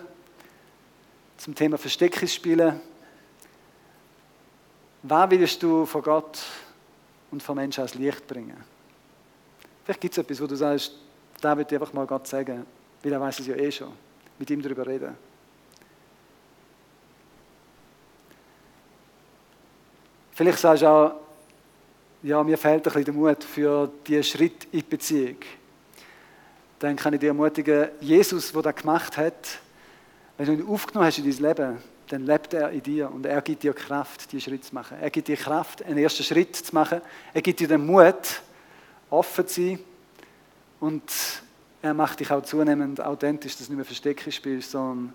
zum 1.38 1.56
Thema 1.56 1.80
Versteckungsspielen. 1.80 2.80
Was 5.02 5.32
willst 5.32 5.64
du 5.64 5.88
von 5.88 6.04
Gott 6.04 6.40
und 7.32 7.42
von 7.42 7.56
Menschen 7.56 7.82
als 7.82 7.96
Licht 7.96 8.28
bringen? 8.28 8.64
Vielleicht 9.86 10.02
gibt 10.02 10.14
es 10.14 10.20
etwas, 10.20 10.40
wo 10.40 10.46
du 10.46 10.56
sagst, 10.56 10.94
da 11.42 11.58
würde 11.58 11.74
ich 11.74 11.82
einfach 11.82 11.94
mal 11.94 12.06
Gott 12.06 12.28
sagen, 12.28 12.64
weil 13.02 13.12
er 13.12 13.20
weiß 13.20 13.40
es 13.40 13.48
ja 13.48 13.56
eh 13.56 13.72
schon. 13.72 13.92
Mit 14.40 14.50
ihm 14.50 14.62
darüber 14.62 14.88
reden. 14.88 15.16
Vielleicht 20.32 20.60
sagst 20.60 20.84
du 20.84 20.88
auch, 20.88 21.12
ja, 22.24 22.42
mir 22.44 22.58
fehlt 22.58 22.76
ein 22.76 22.84
bisschen 22.84 23.04
der 23.06 23.14
Mut 23.14 23.44
für 23.44 23.92
diesen 24.08 24.24
Schritt 24.24 24.64
in 24.72 24.80
die 24.80 24.86
Beziehung. 24.86 25.36
Dann 26.80 26.96
kann 26.96 27.14
ich 27.14 27.20
dir 27.20 27.28
ermutigen, 27.28 27.90
Jesus, 28.00 28.54
der 28.54 28.62
das 28.62 28.76
gemacht 28.76 29.18
hat, 29.18 29.60
wenn 30.38 30.46
du 30.46 30.54
ihn 30.54 30.68
aufgenommen 30.68 31.08
hast 31.08 31.18
in 31.18 31.30
dein 31.30 31.44
Leben, 31.44 31.78
dann 32.08 32.26
lebt 32.26 32.54
er 32.54 32.70
in 32.72 32.82
dir 32.82 33.12
und 33.12 33.26
er 33.26 33.42
gibt 33.42 33.64
dir 33.64 33.74
Kraft, 33.74 34.32
diesen 34.32 34.50
Schritt 34.50 34.64
zu 34.64 34.74
machen. 34.74 34.98
Er 35.02 35.10
gibt 35.10 35.28
dir 35.28 35.36
Kraft, 35.36 35.84
einen 35.84 35.98
ersten 35.98 36.24
Schritt 36.24 36.56
zu 36.56 36.74
machen. 36.74 37.02
Er 37.34 37.42
gibt 37.42 37.60
dir 37.60 37.68
den 37.68 37.86
Mut, 37.86 38.42
offen 39.10 39.46
zu 39.46 39.62
sein 39.62 39.80
und 40.80 41.04
er 41.82 41.94
macht 41.94 42.20
dich 42.20 42.32
auch 42.32 42.44
zunehmend 42.44 43.00
authentisch, 43.02 43.58
dass 43.58 43.68
du 43.68 43.74
nicht 43.74 43.78
mehr 43.78 43.86
versteckt 43.86 44.42
bist, 44.42 44.72
sondern 44.72 45.14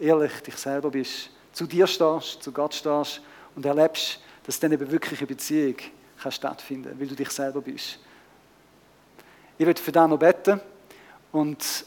ehrlich 0.00 0.32
dich 0.42 0.56
selber 0.56 0.90
bist, 0.90 1.30
zu 1.52 1.66
dir 1.66 1.86
stehst, 1.86 2.42
zu 2.42 2.52
Gott 2.52 2.74
stehst 2.74 3.20
und 3.54 3.64
erlebst, 3.64 4.20
dass 4.44 4.58
dann 4.58 4.72
eben 4.72 4.90
wirklich 4.90 5.20
eine 5.20 5.26
Beziehung 5.28 5.76
kann 6.20 6.32
stattfinden 6.32 6.98
weil 6.98 7.06
du 7.06 7.14
dich 7.14 7.30
selber 7.30 7.60
bist. 7.60 7.98
Ich 9.58 9.66
werde 9.66 9.80
für 9.80 9.92
das 9.92 10.08
noch 10.08 10.18
beten 10.18 10.60
und 11.32 11.84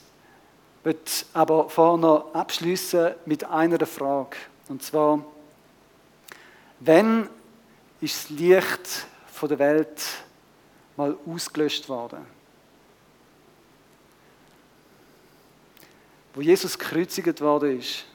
möchte 0.83 1.25
aber 1.33 1.67
noch 1.97 2.33
abschließen 2.33 3.11
mit 3.25 3.43
einer 3.43 3.85
Frage. 3.85 4.37
Und 4.69 4.83
zwar, 4.83 5.23
wenn 6.79 7.27
ist 8.01 8.29
das 8.29 8.29
Licht 8.37 9.07
von 9.31 9.49
der 9.49 9.59
Welt 9.59 10.01
mal 10.97 11.15
ausgelöscht 11.25 11.87
worden? 11.89 12.42
Wo 16.33 16.41
Jesus 16.41 16.77
gekreuzigt 16.77 17.41
worden 17.41 17.79
ist, 17.79 18.05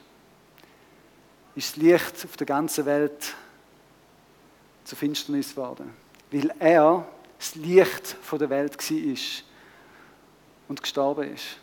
ist 1.55 1.75
das 1.75 1.77
Licht 1.77 2.25
auf 2.25 2.37
der 2.37 2.47
ganzen 2.47 2.85
Welt 2.85 3.35
zur 4.83 4.97
Finsternis 4.97 5.51
geworden. 5.51 5.93
Weil 6.31 6.53
er 6.59 7.07
das 7.37 7.55
Licht 7.55 8.17
der 8.31 8.49
Welt 8.49 8.77
war 8.77 9.17
und 10.67 10.81
gestorben 10.81 11.33
ist. 11.33 11.57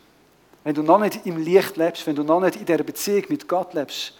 Wenn 0.65 0.75
du 0.75 0.83
noch 0.83 0.99
nicht 0.99 1.25
im 1.27 1.37
Licht 1.37 1.77
lebst, 1.77 2.07
wenn 2.07 2.17
du 2.17 2.25
noch 2.25 2.41
nicht 2.41 2.57
in 2.57 2.65
dieser 2.65 2.83
Beziehung 2.83 3.25
mit 3.29 3.47
Gott 3.47 3.75
lebst, 3.75 4.15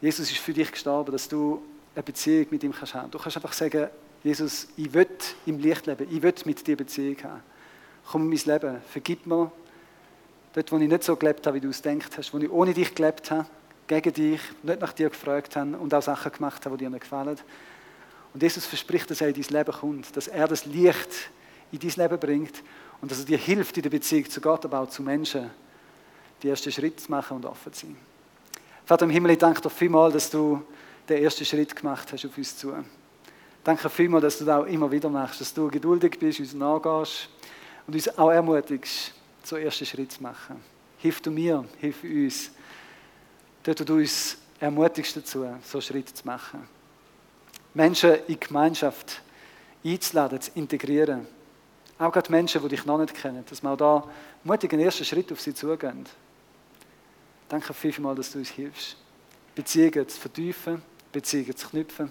Jesus 0.00 0.30
ist 0.30 0.38
für 0.38 0.52
dich 0.52 0.70
gestorben, 0.70 1.12
dass 1.12 1.28
du 1.28 1.62
eine 1.94 2.02
Beziehung 2.02 2.46
mit 2.50 2.62
ihm 2.62 2.72
kannst 2.72 2.94
haben. 2.94 3.10
Du 3.10 3.18
kannst 3.18 3.36
einfach 3.36 3.52
sagen, 3.52 3.88
Jesus, 4.22 4.68
ich 4.76 4.92
will 4.92 5.08
im 5.46 5.58
Licht 5.58 5.86
leben, 5.86 6.06
ich 6.10 6.22
will 6.22 6.34
mit 6.44 6.66
dir 6.66 6.76
Beziehung 6.76 7.16
haben. 7.22 7.42
Komm 8.10 8.22
in 8.22 8.28
mein 8.28 8.38
Leben, 8.38 8.80
vergib 8.88 9.26
mir. 9.26 9.50
Dort, 10.56 10.72
wo 10.72 10.78
ich 10.78 10.88
nicht 10.88 11.04
so 11.04 11.14
gelebt 11.16 11.46
habe, 11.46 11.56
wie 11.56 11.60
du 11.60 11.68
es 11.68 11.82
gedacht 11.82 12.16
hast, 12.16 12.32
wo 12.32 12.38
ich 12.38 12.50
ohne 12.50 12.72
dich 12.72 12.94
gelebt 12.94 13.30
habe, 13.30 13.44
gegen 13.86 14.10
dich, 14.14 14.40
nicht 14.62 14.80
nach 14.80 14.94
dir 14.94 15.10
gefragt 15.10 15.54
habe 15.54 15.76
und 15.76 15.92
auch 15.92 16.00
Sachen 16.00 16.32
gemacht 16.32 16.64
habe, 16.64 16.78
die 16.78 16.84
dir 16.84 16.90
nicht 16.90 17.02
gefallen. 17.02 17.36
Und 18.32 18.42
Jesus 18.42 18.64
verspricht, 18.64 19.10
dass 19.10 19.20
er 19.20 19.28
in 19.28 19.34
dein 19.34 19.52
Leben 19.52 19.72
kommt, 19.72 20.16
dass 20.16 20.28
er 20.28 20.48
das 20.48 20.64
Licht 20.64 21.10
in 21.70 21.78
dein 21.78 21.90
Leben 21.90 22.18
bringt 22.18 22.62
und 23.02 23.10
dass 23.10 23.18
er 23.18 23.26
dir 23.26 23.36
hilft 23.36 23.76
in 23.76 23.82
der 23.82 23.90
Beziehung 23.90 24.30
zu 24.30 24.40
Gott, 24.40 24.64
aber 24.64 24.80
auch 24.80 24.88
zu 24.88 25.02
Menschen, 25.02 25.50
die 26.42 26.48
ersten 26.48 26.72
Schritte 26.72 27.04
zu 27.04 27.10
machen 27.10 27.36
und 27.36 27.44
offen 27.44 27.70
zu 27.74 27.84
sein. 27.88 27.96
Vater 28.86 29.04
im 29.04 29.10
Himmel, 29.10 29.32
ich 29.32 29.38
danke 29.38 29.60
dir 29.60 29.68
vielmals, 29.68 30.14
dass 30.14 30.30
du 30.30 30.62
den 31.06 31.22
ersten 31.22 31.44
Schritt 31.44 31.76
gemacht 31.76 32.10
hast 32.10 32.24
auf 32.24 32.38
uns 32.38 32.56
zu. 32.56 32.72
Danke 33.62 33.90
vielmals, 33.90 34.22
dass 34.22 34.38
du 34.38 34.46
das 34.46 34.62
auch 34.62 34.66
immer 34.66 34.90
wieder 34.90 35.10
machst, 35.10 35.38
dass 35.38 35.52
du 35.52 35.68
geduldig 35.68 36.18
bist, 36.18 36.40
uns 36.40 36.54
nachgehst 36.54 37.28
und 37.86 37.92
uns 37.94 38.18
auch 38.18 38.30
ermutigst, 38.30 39.12
so 39.46 39.56
ersten 39.56 39.86
Schritt 39.86 40.12
zu 40.12 40.22
machen. 40.22 40.62
Hilf 40.98 41.20
du 41.20 41.30
mir, 41.30 41.64
hilf 41.78 42.02
uns, 42.02 42.50
dort 43.62 43.88
du 43.88 43.94
uns 43.94 44.38
ermutigst 44.58 45.16
dazu, 45.16 45.46
so 45.62 45.80
Schritte 45.80 46.12
zu 46.12 46.26
machen. 46.26 46.68
Menschen 47.72 48.16
in 48.26 48.40
Gemeinschaft 48.40 49.22
einzuladen, 49.84 50.40
zu 50.40 50.50
integrieren. 50.54 51.26
Auch 51.98 52.10
gerade 52.10 52.30
Menschen, 52.30 52.60
die 52.62 52.68
dich 52.68 52.84
noch 52.84 52.98
nicht 52.98 53.14
kennen, 53.14 53.44
dass 53.48 53.62
wir 53.62 53.70
auch 53.70 53.76
da 53.76 54.04
mutig 54.42 54.72
einen 54.72 54.82
ersten 54.82 55.04
Schritt 55.04 55.30
auf 55.30 55.40
sie 55.40 55.54
zugehen. 55.54 56.06
Danke 57.48 57.72
vielmals, 57.72 58.16
dass 58.16 58.32
du 58.32 58.38
uns 58.38 58.48
hilfst, 58.48 58.96
Beziehungen 59.54 60.08
zu 60.08 60.20
vertiefen, 60.20 60.82
Beziehungen 61.12 61.56
zu 61.56 61.68
knüpfen 61.68 62.10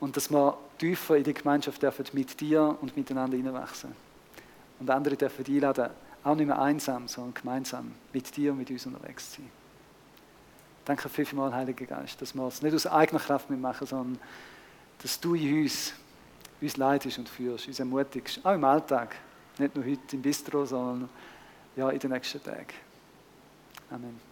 und 0.00 0.16
dass 0.16 0.30
wir 0.30 0.56
tiefer 0.78 1.16
in 1.16 1.24
die 1.24 1.34
Gemeinschaft 1.34 1.82
dürfen 1.82 2.06
mit 2.12 2.40
dir 2.40 2.76
und 2.80 2.96
miteinander 2.96 3.36
hineinwachsen. 3.36 4.07
Und 4.80 4.90
andere 4.90 5.16
dürfen 5.16 5.44
einladen, 5.46 5.90
auch 6.24 6.34
nicht 6.34 6.46
mehr 6.46 6.60
einsam, 6.60 7.08
sondern 7.08 7.34
gemeinsam 7.34 7.92
mit 8.12 8.36
dir 8.36 8.52
und 8.52 8.58
mit 8.58 8.70
uns 8.70 8.86
unterwegs 8.86 9.32
zu 9.32 9.40
sein. 9.40 9.50
Danke 10.84 11.08
vielmals, 11.08 11.54
Heiliger 11.54 11.86
Geist, 11.86 12.20
dass 12.22 12.34
wir 12.34 12.46
es 12.46 12.62
nicht 12.62 12.74
aus 12.74 12.86
eigener 12.86 13.20
Kraft 13.20 13.50
machen, 13.50 13.86
sondern 13.86 14.18
dass 15.02 15.20
du 15.20 15.34
in 15.34 15.62
uns 15.62 15.92
uns 16.60 16.76
leitest 16.76 17.18
und 17.18 17.28
führst, 17.28 17.68
uns 17.68 17.78
ermutigst, 17.78 18.44
auch 18.44 18.54
im 18.54 18.64
Alltag. 18.64 19.14
Nicht 19.58 19.74
nur 19.74 19.84
heute 19.84 20.16
im 20.16 20.22
Bistro, 20.22 20.64
sondern 20.64 21.08
ja, 21.76 21.90
in 21.90 21.98
den 21.98 22.10
nächsten 22.10 22.42
Tagen. 22.42 22.66
Amen. 23.90 24.27